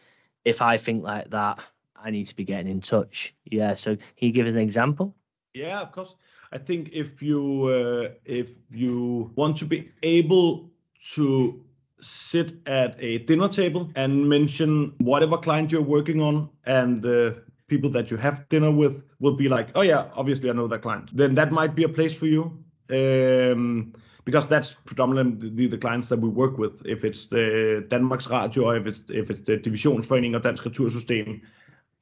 if 0.45 0.63
I 0.63 0.79
think 0.79 1.03
like 1.03 1.31
that, 1.31 1.61
I 1.95 2.11
need 2.11 2.27
to 2.27 2.37
be 2.37 2.45
getting 2.45 2.71
in 2.71 2.81
touch. 2.81 3.35
Yeah, 3.45 3.75
so 3.75 3.97
can 3.97 4.07
you 4.19 4.33
give 4.33 4.47
us 4.47 4.55
an 4.55 4.61
example? 4.61 5.15
Yeah, 5.55 5.81
of 5.81 5.93
course. 5.93 6.15
I 6.51 6.59
think 6.59 6.91
if 6.93 7.23
you 7.23 7.65
uh, 7.67 8.15
if 8.25 8.49
you 8.71 9.31
want 9.37 9.59
to 9.59 9.67
be 9.67 9.91
able 10.03 10.71
to 11.15 11.65
sit 12.01 12.57
at 12.67 12.97
a 13.03 13.19
dinner 13.19 13.49
table 13.49 13.91
and 13.97 14.29
mention 14.29 14.95
whatever 14.99 15.37
client 15.37 15.73
you're 15.73 15.83
working 15.83 16.21
on 16.21 16.49
and 16.65 17.03
the 17.03 17.43
people 17.67 17.91
that 17.91 18.11
you 18.11 18.17
have 18.17 18.49
dinner 18.49 18.71
with 18.71 19.03
will 19.21 19.35
be 19.35 19.49
like, 19.49 19.69
oh 19.75 19.83
yeah, 19.83 20.09
obviously 20.15 20.49
I 20.49 20.53
know 20.53 20.67
that 20.69 20.83
client. 20.83 21.11
Then 21.13 21.35
that 21.35 21.53
might 21.53 21.75
be 21.75 21.85
a 21.85 21.89
place 21.89 22.15
for 22.15 22.27
you. 22.27 22.65
Um, 22.91 23.93
because 24.29 24.47
that's 24.47 24.77
predominantly 24.85 25.67
the 25.67 25.79
clients 25.79 26.11
that 26.11 26.21
we 26.21 26.29
work 26.29 26.59
with. 26.59 26.85
If 26.85 27.03
it's 27.03 27.25
the 27.25 27.87
Danmarks 27.89 28.29
Radio, 28.29 28.65
or 28.65 28.77
if 28.77 28.87
it's 28.87 29.01
if 29.09 29.31
it's 29.31 29.41
the 29.41 29.57
Divisionsforening 29.57 30.37
or 30.37 30.41
Dansk 30.41 30.65
Retursystem, 30.65 31.41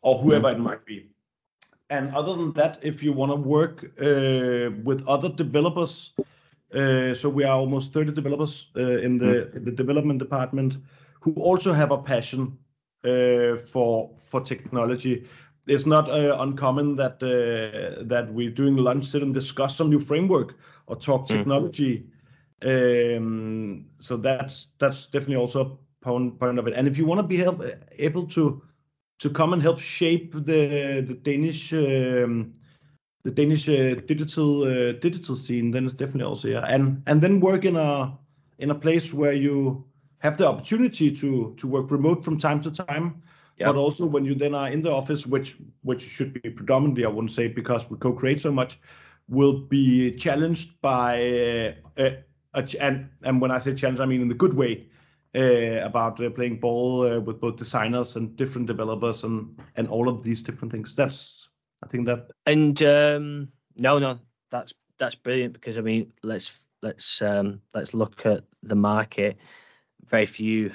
or 0.02 0.18
whoever 0.18 0.50
it 0.50 0.58
might 0.58 0.84
be. 0.84 1.08
And 1.88 2.12
other 2.16 2.34
than 2.34 2.52
that, 2.54 2.80
if 2.82 3.00
you 3.00 3.12
want 3.12 3.30
to 3.30 3.36
work 3.36 3.84
uh, 4.00 4.74
with 4.82 5.06
other 5.06 5.28
developers, 5.28 6.14
so 6.72 7.28
we 7.28 7.44
are 7.44 7.56
almost 7.56 7.92
30 7.92 8.12
developers 8.12 8.66
uh, 8.76 8.98
in 8.98 9.18
the 9.18 9.26
mm. 9.26 9.56
in 9.56 9.64
the 9.64 9.72
development 9.72 10.18
department 10.18 10.78
who 11.20 11.32
also 11.34 11.72
have 11.72 11.92
a 11.92 11.98
passion 11.98 12.58
uh, 13.04 13.56
for 13.56 14.10
for 14.18 14.40
technology. 14.40 15.26
It's 15.66 15.86
not 15.86 16.08
uh, 16.08 16.36
uncommon 16.40 16.96
that 16.96 17.22
uh, 17.22 18.04
that 18.04 18.32
we're 18.32 18.50
doing 18.50 18.76
lunch, 18.76 19.06
sit 19.06 19.22
and 19.22 19.34
discuss 19.34 19.76
some 19.76 19.90
new 19.90 20.00
framework 20.00 20.54
or 20.86 20.96
talk 20.96 21.26
mm. 21.26 21.36
technology. 21.36 22.06
Um, 22.62 23.86
so 23.98 24.16
that's 24.16 24.68
that's 24.78 25.06
definitely 25.08 25.36
also 25.36 25.60
a 25.60 26.04
point, 26.04 26.38
point 26.38 26.58
of 26.58 26.66
it. 26.66 26.74
And 26.74 26.88
if 26.88 26.96
you 26.98 27.04
want 27.04 27.18
to 27.18 27.26
be 27.26 27.36
help, 27.36 27.62
able 27.98 28.26
to 28.28 28.62
to 29.18 29.30
come 29.30 29.52
and 29.52 29.62
help 29.62 29.80
shape 29.80 30.32
the 30.32 31.04
the 31.06 31.14
Danish 31.22 31.72
um, 31.72 32.52
the 33.26 33.32
Danish 33.32 33.68
uh, 33.68 34.00
digital 34.06 34.62
uh, 34.62 34.92
digital 34.92 35.34
scene, 35.34 35.72
then 35.72 35.84
it's 35.84 35.94
definitely 35.94 36.22
also 36.22 36.46
yeah, 36.48 36.64
and 36.68 37.02
and 37.06 37.20
then 37.20 37.40
work 37.40 37.64
in 37.64 37.74
a 37.74 38.16
in 38.58 38.70
a 38.70 38.74
place 38.74 39.12
where 39.12 39.32
you 39.32 39.84
have 40.18 40.38
the 40.38 40.46
opportunity 40.46 41.10
to 41.10 41.52
to 41.56 41.66
work 41.66 41.90
remote 41.90 42.24
from 42.24 42.38
time 42.38 42.60
to 42.62 42.70
time, 42.70 43.20
yeah. 43.58 43.66
but 43.66 43.76
also 43.76 44.06
when 44.06 44.24
you 44.24 44.36
then 44.36 44.54
are 44.54 44.70
in 44.70 44.80
the 44.80 44.92
office, 44.92 45.26
which 45.26 45.56
which 45.82 46.02
should 46.02 46.40
be 46.40 46.50
predominantly, 46.50 47.04
I 47.04 47.08
wouldn't 47.08 47.32
say 47.32 47.48
because 47.48 47.90
we 47.90 47.96
co-create 47.96 48.40
so 48.40 48.52
much, 48.52 48.78
will 49.28 49.58
be 49.58 50.12
challenged 50.12 50.80
by 50.80 51.74
uh, 51.98 52.00
uh, 52.00 52.10
a, 52.54 52.64
and 52.80 53.10
and 53.24 53.40
when 53.40 53.50
I 53.50 53.58
say 53.58 53.74
challenge, 53.74 53.98
I 53.98 54.06
mean 54.06 54.22
in 54.22 54.28
the 54.28 54.34
good 54.34 54.54
way 54.54 54.86
uh, 55.34 55.84
about 55.84 56.20
uh, 56.20 56.30
playing 56.30 56.60
ball 56.60 57.02
uh, 57.02 57.18
with 57.18 57.40
both 57.40 57.56
designers 57.56 58.14
and 58.14 58.36
different 58.36 58.68
developers 58.68 59.24
and 59.24 59.60
and 59.74 59.88
all 59.88 60.08
of 60.08 60.22
these 60.22 60.42
different 60.42 60.70
things. 60.70 60.94
That's 60.94 61.48
I 61.82 61.88
think 61.88 62.06
that. 62.06 62.30
And 62.44 62.80
um, 62.82 63.48
no, 63.76 63.98
no, 63.98 64.18
that's 64.50 64.74
that's 64.98 65.14
brilliant 65.14 65.54
because 65.54 65.78
I 65.78 65.82
mean, 65.82 66.12
let's 66.22 66.54
let's 66.82 67.20
um, 67.22 67.60
let's 67.74 67.94
look 67.94 68.26
at 68.26 68.44
the 68.62 68.76
market. 68.76 69.38
Very 70.04 70.26
few. 70.26 70.72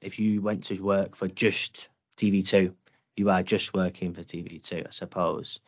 If 0.00 0.18
you 0.18 0.42
went 0.42 0.64
to 0.64 0.80
work 0.80 1.14
for 1.14 1.28
just 1.28 1.88
TV2, 2.16 2.74
you 3.16 3.30
are 3.30 3.42
just 3.42 3.72
working 3.72 4.14
for 4.14 4.22
TV2, 4.22 4.86
I 4.86 4.90
suppose 4.90 5.60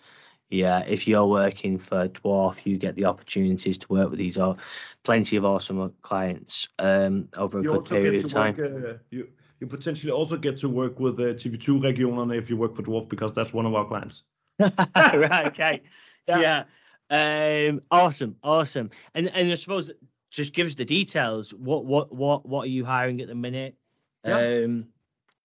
yeah, 0.50 0.80
if 0.86 1.08
you're 1.08 1.26
working 1.26 1.78
for 1.78 2.08
Dwarf, 2.08 2.64
you 2.64 2.78
get 2.78 2.94
the 2.94 3.06
opportunities 3.06 3.78
to 3.78 3.86
work 3.88 4.10
with 4.10 4.18
these 4.18 4.38
or 4.38 4.56
plenty 5.02 5.36
of 5.36 5.44
awesome 5.44 5.94
clients 6.02 6.68
um, 6.78 7.28
over 7.36 7.60
a 7.60 7.62
you 7.62 7.72
good 7.72 7.84
period 7.86 8.24
of 8.24 8.30
time. 8.30 8.56
Work, 8.56 8.84
uh, 8.84 8.98
you 9.10 9.28
you 9.60 9.66
potentially 9.66 10.12
also 10.12 10.36
get 10.36 10.58
to 10.58 10.68
work 10.68 11.00
with 11.00 11.18
uh, 11.18 11.34
TV2 11.34 11.80
Regionen 11.80 12.36
if 12.36 12.50
you 12.50 12.56
work 12.56 12.76
for 12.76 12.82
Dwarf 12.82 13.08
because 13.08 13.32
that's 13.32 13.52
one 13.52 13.66
of 13.66 13.74
our 13.74 13.86
clients. 13.86 14.22
right. 14.96 15.46
Okay. 15.46 15.82
yeah. 16.28 16.64
yeah. 17.10 17.68
Um, 17.68 17.80
awesome. 17.90 18.36
Awesome. 18.42 18.90
And 19.14 19.28
and 19.28 19.52
I 19.52 19.54
suppose 19.56 19.90
just 20.30 20.52
give 20.52 20.66
us 20.66 20.74
the 20.74 20.84
details. 20.84 21.52
What 21.52 21.84
what 21.84 22.14
what 22.14 22.46
what 22.46 22.64
are 22.64 22.70
you 22.70 22.84
hiring 22.84 23.20
at 23.20 23.28
the 23.28 23.34
minute? 23.34 23.76
Yeah. 24.24 24.64
Um, 24.64 24.86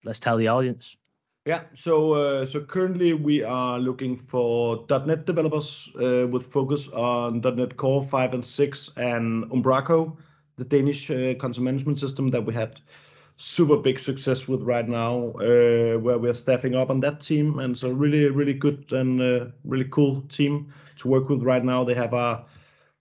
let's 0.03 0.19
tell 0.19 0.37
the 0.37 0.47
audience. 0.47 0.95
Yeah. 1.45 1.61
So 1.73 2.13
uh, 2.13 2.45
so 2.45 2.61
currently 2.61 3.13
we 3.13 3.43
are 3.43 3.79
looking 3.79 4.17
for 4.17 4.85
.NET 4.89 5.25
developers 5.25 5.89
uh, 5.95 6.27
with 6.27 6.51
focus 6.51 6.89
on 6.89 7.41
.NET 7.41 7.77
Core 7.77 8.03
5 8.03 8.33
and 8.33 8.45
6 8.45 8.91
and 8.97 9.45
Umbraco, 9.51 10.17
the 10.57 10.65
Danish 10.65 11.09
uh, 11.09 11.33
content 11.35 11.65
management 11.65 11.99
system 11.99 12.29
that 12.31 12.45
we 12.45 12.53
had 12.53 12.79
super 13.39 13.77
big 13.77 13.97
success 13.99 14.47
with 14.49 14.61
right 14.63 14.87
now, 14.87 15.31
uh, 15.39 15.97
where 15.97 16.19
we're 16.19 16.33
staffing 16.33 16.75
up 16.75 16.89
on 16.89 16.99
that 16.99 17.21
team, 17.21 17.59
and 17.59 17.75
so 17.77 17.89
really 17.89 18.29
really 18.29 18.53
good 18.53 18.91
and 18.91 19.21
uh, 19.21 19.45
really 19.63 19.85
cool 19.85 20.21
team 20.23 20.71
to 20.97 21.07
work 21.07 21.29
with 21.29 21.41
right 21.41 21.63
now. 21.63 21.83
They 21.83 21.93
have 21.93 22.13
a 22.13 22.45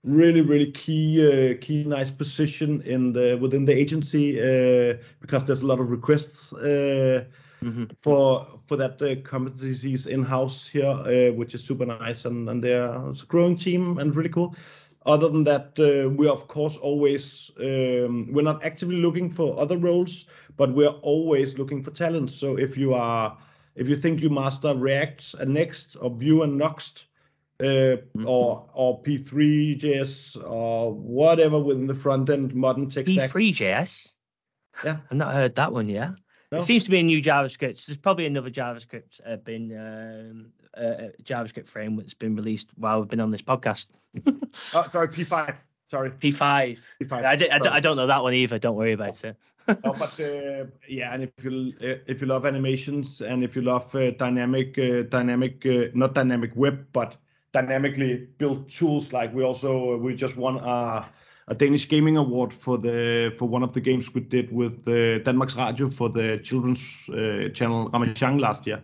really 0.05 0.41
really 0.41 0.71
key 0.71 1.27
uh, 1.27 1.59
key 1.61 1.85
nice 1.85 2.13
position 2.13 2.81
in 2.83 3.13
the 3.13 3.37
within 3.41 3.65
the 3.65 3.77
agency 3.77 4.41
uh, 4.41 4.97
because 5.21 5.45
there's 5.45 5.63
a 5.63 5.67
lot 5.67 5.81
of 5.81 5.91
requests 5.91 6.53
uh, 6.53 7.25
mm-hmm. 7.61 7.85
for 8.01 8.47
for 8.67 8.77
that 8.77 9.03
uh, 9.03 9.17
competencies 9.29 10.07
in 10.07 10.23
house 10.23 10.69
here, 10.69 10.87
uh, 10.87 11.33
which 11.33 11.53
is 11.53 11.65
super 11.65 11.85
nice, 11.85 12.25
and 12.25 12.49
and 12.49 12.63
they're 12.63 12.93
a 12.93 13.13
growing 13.27 13.57
team 13.57 13.99
and 13.99 14.15
really 14.15 14.31
cool. 14.31 14.55
Other 15.09 15.31
than 15.31 15.45
that, 15.45 15.79
uh, 15.81 16.11
we 16.11 16.29
of 16.29 16.49
course 16.49 16.77
always 16.77 17.51
um, 17.59 18.31
we're 18.31 18.43
not 18.43 18.63
actively 18.63 18.97
looking 18.97 19.31
for 19.31 19.59
other 19.59 19.79
roles, 19.79 20.27
but 20.59 20.75
we're 20.75 20.99
always 21.01 21.57
looking 21.57 21.83
for 21.83 21.91
talent. 21.91 22.31
So 22.31 22.59
if 22.59 22.77
you 22.77 22.93
are 22.93 23.39
if 23.75 23.89
you 23.89 23.97
think 23.97 24.21
you 24.21 24.29
master 24.29 24.75
React 24.75 25.35
and 25.41 25.55
Next 25.55 25.97
or 25.99 26.11
Vue 26.11 26.43
and 26.43 26.61
Nuxt, 26.61 27.05
uh, 27.61 27.65
mm-hmm. 27.65 28.29
or 28.29 28.69
or 28.75 29.03
P3JS 29.03 30.45
or 30.45 30.93
whatever 30.93 31.59
within 31.59 31.87
the 31.87 31.95
front 31.95 32.29
end 32.29 32.55
modern 32.55 32.91
tech 32.91 33.09
stack. 33.09 33.31
P3JS. 33.31 34.15
Yeah, 34.85 34.99
I've 35.11 35.17
not 35.17 35.33
heard 35.33 35.55
that 35.55 35.73
one 35.73 35.89
yet. 35.89 36.11
No? 36.53 36.59
It 36.59 36.63
seems 36.63 36.85
to 36.85 36.91
be 36.91 37.01
a 37.01 37.03
new 37.03 37.23
JavaScript. 37.23 37.87
There's 37.87 37.99
probably 37.99 38.27
another 38.27 38.51
JavaScript 38.51 39.21
uh, 39.27 39.37
been 39.37 39.73
um, 39.77 40.53
uh, 40.79 40.83
uh 40.83 41.09
JavaScript 41.23 41.69
framework 41.69 42.07
that's 42.07 42.15
been 42.15 42.37
released 42.37 42.71
while 42.77 43.01
we've 43.01 43.09
been 43.09 43.21
on 43.21 43.31
this 43.31 43.43
podcast. 43.43 43.89
oh, 44.27 44.87
sorry, 44.91 45.09
P5. 45.09 45.57
Sorry, 45.91 46.11
P5. 46.11 46.79
P5. 47.03 47.25
I, 47.25 47.37
did, 47.37 47.51
I, 47.51 47.77
I, 47.77 47.81
don't 47.81 47.97
know 47.97 48.09
that 48.09 48.23
one 48.23 48.35
either. 48.35 48.59
Don't 48.59 48.77
worry 48.77 48.93
about 48.93 49.25
it. 49.25 49.37
oh, 49.69 49.75
but 49.83 50.21
uh, 50.21 50.67
yeah, 50.89 51.13
and 51.13 51.25
if 51.25 51.45
you 51.45 51.73
uh, 51.81 52.01
if 52.07 52.21
you 52.21 52.27
love 52.27 52.47
animations 52.47 53.21
and 53.21 53.45
if 53.45 53.57
you 53.57 53.63
love 53.63 53.95
uh, 53.95 54.11
dynamic 54.13 54.75
dynamic 55.11 55.65
not 55.95 56.15
dynamic 56.15 56.53
web 56.55 56.87
but 56.93 57.17
dynamically 57.53 58.29
built 58.39 58.71
tools, 58.71 59.13
like 59.13 59.35
we 59.35 59.45
also 59.45 59.97
we 59.97 60.15
just 60.15 60.37
won 60.37 60.57
a 60.59 61.09
a 61.49 61.55
Danish 61.55 61.89
Gaming 61.89 62.17
Award 62.17 62.53
for 62.53 62.79
the 62.79 63.35
for 63.37 63.49
one 63.49 63.63
of 63.63 63.73
the 63.73 63.81
games 63.81 64.15
we 64.15 64.21
did 64.21 64.53
with 64.53 64.87
uh, 64.87 65.19
Danmarks 65.25 65.57
Radio 65.57 65.89
for 65.89 66.09
the 66.09 66.39
children's 66.43 66.81
uh, 67.09 67.49
channel 67.53 67.91
Ramasjang 67.91 68.41
last 68.41 68.67
year. 68.67 68.83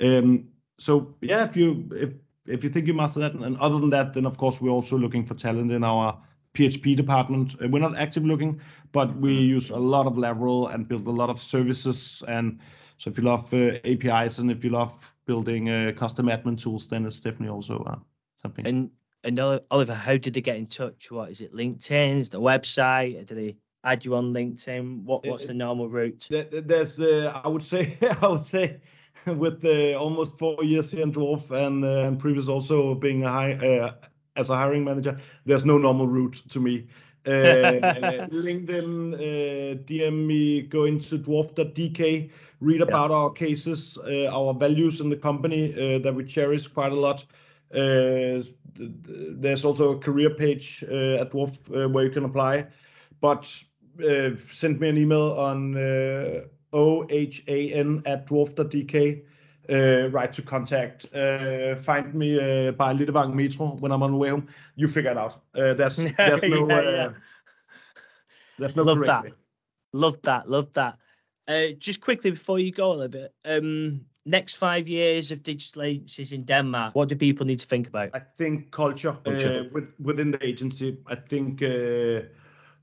Um, 0.00 0.48
so 0.80 1.14
yeah, 1.20 1.44
if 1.44 1.56
you 1.56 1.88
if 1.92 2.10
if 2.46 2.64
you 2.64 2.70
think 2.70 2.86
you 2.86 2.94
master 2.94 3.20
that, 3.20 3.34
and 3.34 3.56
other 3.58 3.78
than 3.78 3.90
that, 3.90 4.14
then 4.14 4.24
of 4.24 4.38
course 4.38 4.60
we're 4.60 4.70
also 4.70 4.96
looking 4.96 5.24
for 5.24 5.34
talent 5.34 5.70
in 5.70 5.84
our 5.84 6.18
PHP 6.54 6.96
department. 6.96 7.54
Uh, 7.62 7.68
we're 7.68 7.80
not 7.80 7.96
active 7.98 8.24
looking, 8.24 8.60
but 8.92 9.14
we 9.16 9.34
use 9.34 9.68
a 9.68 9.76
lot 9.76 10.06
of 10.06 10.14
Laravel 10.14 10.72
and 10.72 10.88
build 10.88 11.06
a 11.06 11.10
lot 11.10 11.28
of 11.28 11.40
services. 11.40 12.22
And 12.26 12.60
so 12.96 13.10
if 13.10 13.18
you 13.18 13.24
love 13.24 13.52
uh, 13.52 13.78
APIs 13.84 14.38
and 14.38 14.50
if 14.50 14.64
you 14.64 14.70
love 14.70 15.14
building 15.26 15.68
uh, 15.68 15.92
custom 15.94 16.26
admin 16.26 16.60
tools, 16.60 16.88
then 16.88 17.04
it's 17.04 17.20
definitely 17.20 17.50
also 17.50 17.84
uh, 17.86 17.96
something. 18.36 18.66
And 18.66 18.90
and 19.22 19.38
Oliver, 19.70 19.94
how 19.94 20.16
did 20.16 20.32
they 20.32 20.40
get 20.40 20.56
in 20.56 20.66
touch? 20.66 21.10
What 21.10 21.30
is 21.30 21.42
it? 21.42 21.52
LinkedIn? 21.52 22.20
Is 22.20 22.30
the 22.30 22.40
website? 22.40 23.26
Do 23.26 23.34
they 23.34 23.56
add 23.84 24.06
you 24.06 24.16
on 24.16 24.32
LinkedIn? 24.32 25.02
What 25.02 25.26
what's 25.26 25.44
the 25.44 25.52
normal 25.52 25.90
route? 25.90 26.26
There's, 26.30 26.98
uh, 26.98 27.38
I 27.44 27.48
would 27.48 27.62
say, 27.62 27.98
I 28.22 28.26
would 28.26 28.40
say, 28.40 28.80
with 29.36 29.64
uh, 29.64 29.94
almost 29.98 30.38
four 30.38 30.62
years 30.64 30.90
here 30.90 31.02
in 31.02 31.12
Dwarf 31.12 31.50
and 31.50 31.84
uh, 31.84 32.04
and 32.06 32.18
previous 32.18 32.48
also 32.48 32.94
being 32.94 33.24
a 33.24 33.30
high 33.30 33.52
uh, 33.52 33.92
as 34.36 34.50
a 34.50 34.56
hiring 34.56 34.84
manager, 34.84 35.18
there's 35.44 35.64
no 35.64 35.78
normal 35.78 36.06
route 36.06 36.42
to 36.48 36.60
me. 36.60 36.86
uh, 37.26 38.28
LinkedIn, 38.30 39.14
uh, 39.14 39.82
DM 39.84 40.26
me, 40.26 40.62
go 40.62 40.84
into 40.84 41.18
dwarf.dk, 41.18 42.30
read 42.60 42.80
about 42.80 43.10
our 43.10 43.30
cases, 43.30 43.98
uh, 43.98 44.26
our 44.28 44.54
values 44.54 45.00
in 45.00 45.10
the 45.10 45.16
company 45.16 45.74
uh, 45.74 45.98
that 45.98 46.14
we 46.14 46.24
cherish 46.24 46.66
quite 46.66 46.92
a 46.92 46.96
lot. 46.96 47.24
Uh, 47.74 48.40
there's 48.74 49.64
also 49.64 49.92
a 49.92 49.98
career 49.98 50.30
page 50.30 50.82
uh, 50.90 51.20
at 51.20 51.30
Dwarf 51.30 51.92
where 51.92 52.04
you 52.04 52.10
can 52.10 52.24
apply. 52.24 52.66
But 53.20 53.44
send 54.50 54.80
me 54.80 54.88
an 54.88 54.96
email 54.96 55.32
on 55.32 55.74
ohan 56.72 58.02
at 58.06 58.26
dwarf.dk. 58.26 59.22
Uh, 59.68 60.08
right 60.08 60.32
to 60.32 60.42
contact. 60.42 61.06
Uh, 61.14 61.76
find 61.76 62.12
me 62.14 62.38
uh, 62.38 62.72
by 62.72 62.92
Lindevang 62.92 63.34
Metro 63.34 63.76
when 63.78 63.92
I'm 63.92 64.02
on 64.02 64.12
the 64.12 64.16
way 64.16 64.30
home. 64.30 64.48
You 64.74 64.88
figure 64.88 65.12
it 65.12 65.18
out. 65.18 65.42
Uh, 65.54 65.74
there's 65.74 65.96
there's 66.16 66.42
no 66.42 66.68
yeah, 66.68 66.80
yeah. 66.80 67.06
Uh, 67.06 67.12
there's 68.58 68.74
no 68.74 68.82
love 68.82 68.98
that. 69.04 69.24
Way. 69.24 69.32
Love 69.92 70.22
that. 70.22 70.48
Love 70.50 70.72
that. 70.72 70.98
Uh, 71.46 71.68
just 71.78 72.00
quickly 72.00 72.30
before 72.30 72.58
you 72.58 72.72
go 72.72 72.88
a 72.88 72.94
little 72.94 73.08
bit, 73.08 73.34
um, 73.44 74.02
next 74.24 74.54
five 74.54 74.88
years 74.88 75.30
of 75.30 75.42
digital 75.42 75.82
agencies 75.82 76.32
in 76.32 76.42
Denmark, 76.44 76.94
what 76.94 77.08
do 77.08 77.16
people 77.16 77.46
need 77.46 77.60
to 77.60 77.66
think 77.66 77.88
about? 77.88 78.10
I 78.14 78.20
think 78.38 78.70
culture, 78.70 79.16
culture. 79.24 79.68
with, 79.72 79.94
within 80.00 80.32
the 80.32 80.44
agency. 80.44 80.98
I 81.06 81.14
think 81.14 81.62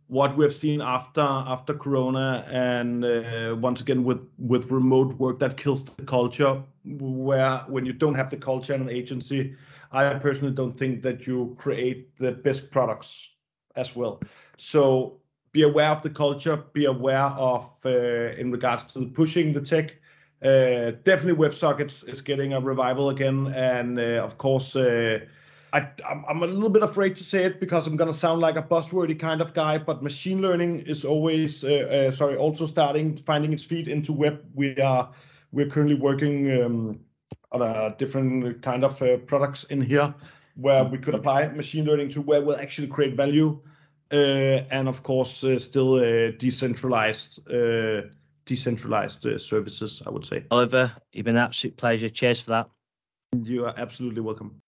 what 0.07 0.37
we've 0.37 0.53
seen 0.53 0.81
after 0.81 1.21
after 1.21 1.73
corona 1.73 2.45
and 2.49 3.03
uh, 3.03 3.55
once 3.59 3.81
again 3.81 4.03
with 4.03 4.21
with 4.37 4.71
remote 4.71 5.13
work 5.15 5.39
that 5.39 5.57
kills 5.57 5.83
the 5.83 6.03
culture 6.05 6.63
where 6.85 7.57
when 7.67 7.85
you 7.85 7.93
don't 7.93 8.15
have 8.15 8.29
the 8.29 8.37
culture 8.37 8.73
in 8.73 8.81
an 8.81 8.89
agency 8.89 9.53
i 9.91 10.13
personally 10.13 10.53
don't 10.53 10.77
think 10.77 11.01
that 11.01 11.27
you 11.27 11.55
create 11.59 12.15
the 12.17 12.31
best 12.31 12.71
products 12.71 13.29
as 13.77 13.95
well. 13.95 14.21
So 14.57 15.21
be 15.53 15.61
aware 15.63 15.89
of 15.89 16.01
the 16.01 16.09
culture 16.09 16.57
be 16.73 16.85
aware 16.85 17.31
of 17.37 17.71
uh, 17.85 17.89
in 18.37 18.51
regards 18.51 18.85
to 18.93 19.05
pushing 19.05 19.53
the 19.53 19.61
tech. 19.61 19.93
Uh, 20.41 20.91
definitely 21.03 21.33
WebSockets 21.33 22.07
is 22.07 22.21
getting 22.21 22.53
a 22.53 22.59
revival 22.59 23.09
again 23.09 23.47
and 23.55 23.99
uh, 23.99 24.23
of 24.23 24.37
course 24.37 24.75
I, 25.73 25.89
am 26.07 26.41
a 26.41 26.47
little 26.47 26.69
bit 26.69 26.83
afraid 26.83 27.15
to 27.17 27.23
say 27.23 27.43
it 27.43 27.59
because 27.59 27.87
I'm 27.87 27.97
going 27.97 28.11
to 28.11 28.17
sound 28.17 28.41
like 28.41 28.55
a 28.55 28.61
buzzwordy 28.61 29.19
kind 29.19 29.41
of 29.41 29.53
guy, 29.53 29.77
but 29.77 30.01
machine 30.01 30.41
learning 30.41 30.81
is 30.81 31.03
always, 31.03 31.63
uh, 31.63 32.07
uh, 32.07 32.11
sorry, 32.11 32.37
also 32.37 32.65
starting 32.65 33.17
finding 33.17 33.53
its 33.53 33.63
feet 33.63 33.87
into 33.87 34.13
web. 34.13 34.43
We 34.53 34.77
are 34.77 35.11
we're 35.51 35.67
currently 35.67 35.95
working 35.95 36.61
um, 36.61 36.99
on 37.51 37.61
a 37.61 37.95
different 37.97 38.61
kind 38.61 38.83
of 38.83 39.01
uh, 39.01 39.17
products 39.17 39.65
in 39.65 39.81
here 39.81 40.13
where 40.55 40.83
we 40.83 40.97
could 40.97 41.15
apply 41.15 41.47
machine 41.49 41.85
learning 41.85 42.09
to 42.11 42.21
where 42.21 42.41
we'll 42.41 42.57
actually 42.57 42.87
create 42.87 43.15
value, 43.15 43.59
uh, 44.11 44.63
and 44.71 44.87
of 44.87 45.03
course 45.03 45.43
uh, 45.43 45.59
still 45.59 45.95
uh, 45.95 46.31
decentralized 46.37 47.39
decentralized 48.45 49.27
services. 49.41 50.01
I 50.05 50.09
would 50.09 50.25
say. 50.25 50.45
Oliver, 50.49 50.93
you've 51.11 51.25
been 51.25 51.35
an 51.35 51.43
absolute 51.43 51.75
pleasure. 51.75 52.09
Cheers 52.09 52.39
for 52.41 52.51
that. 52.51 52.69
You 53.43 53.65
are 53.65 53.73
absolutely 53.77 54.21
welcome. 54.21 54.61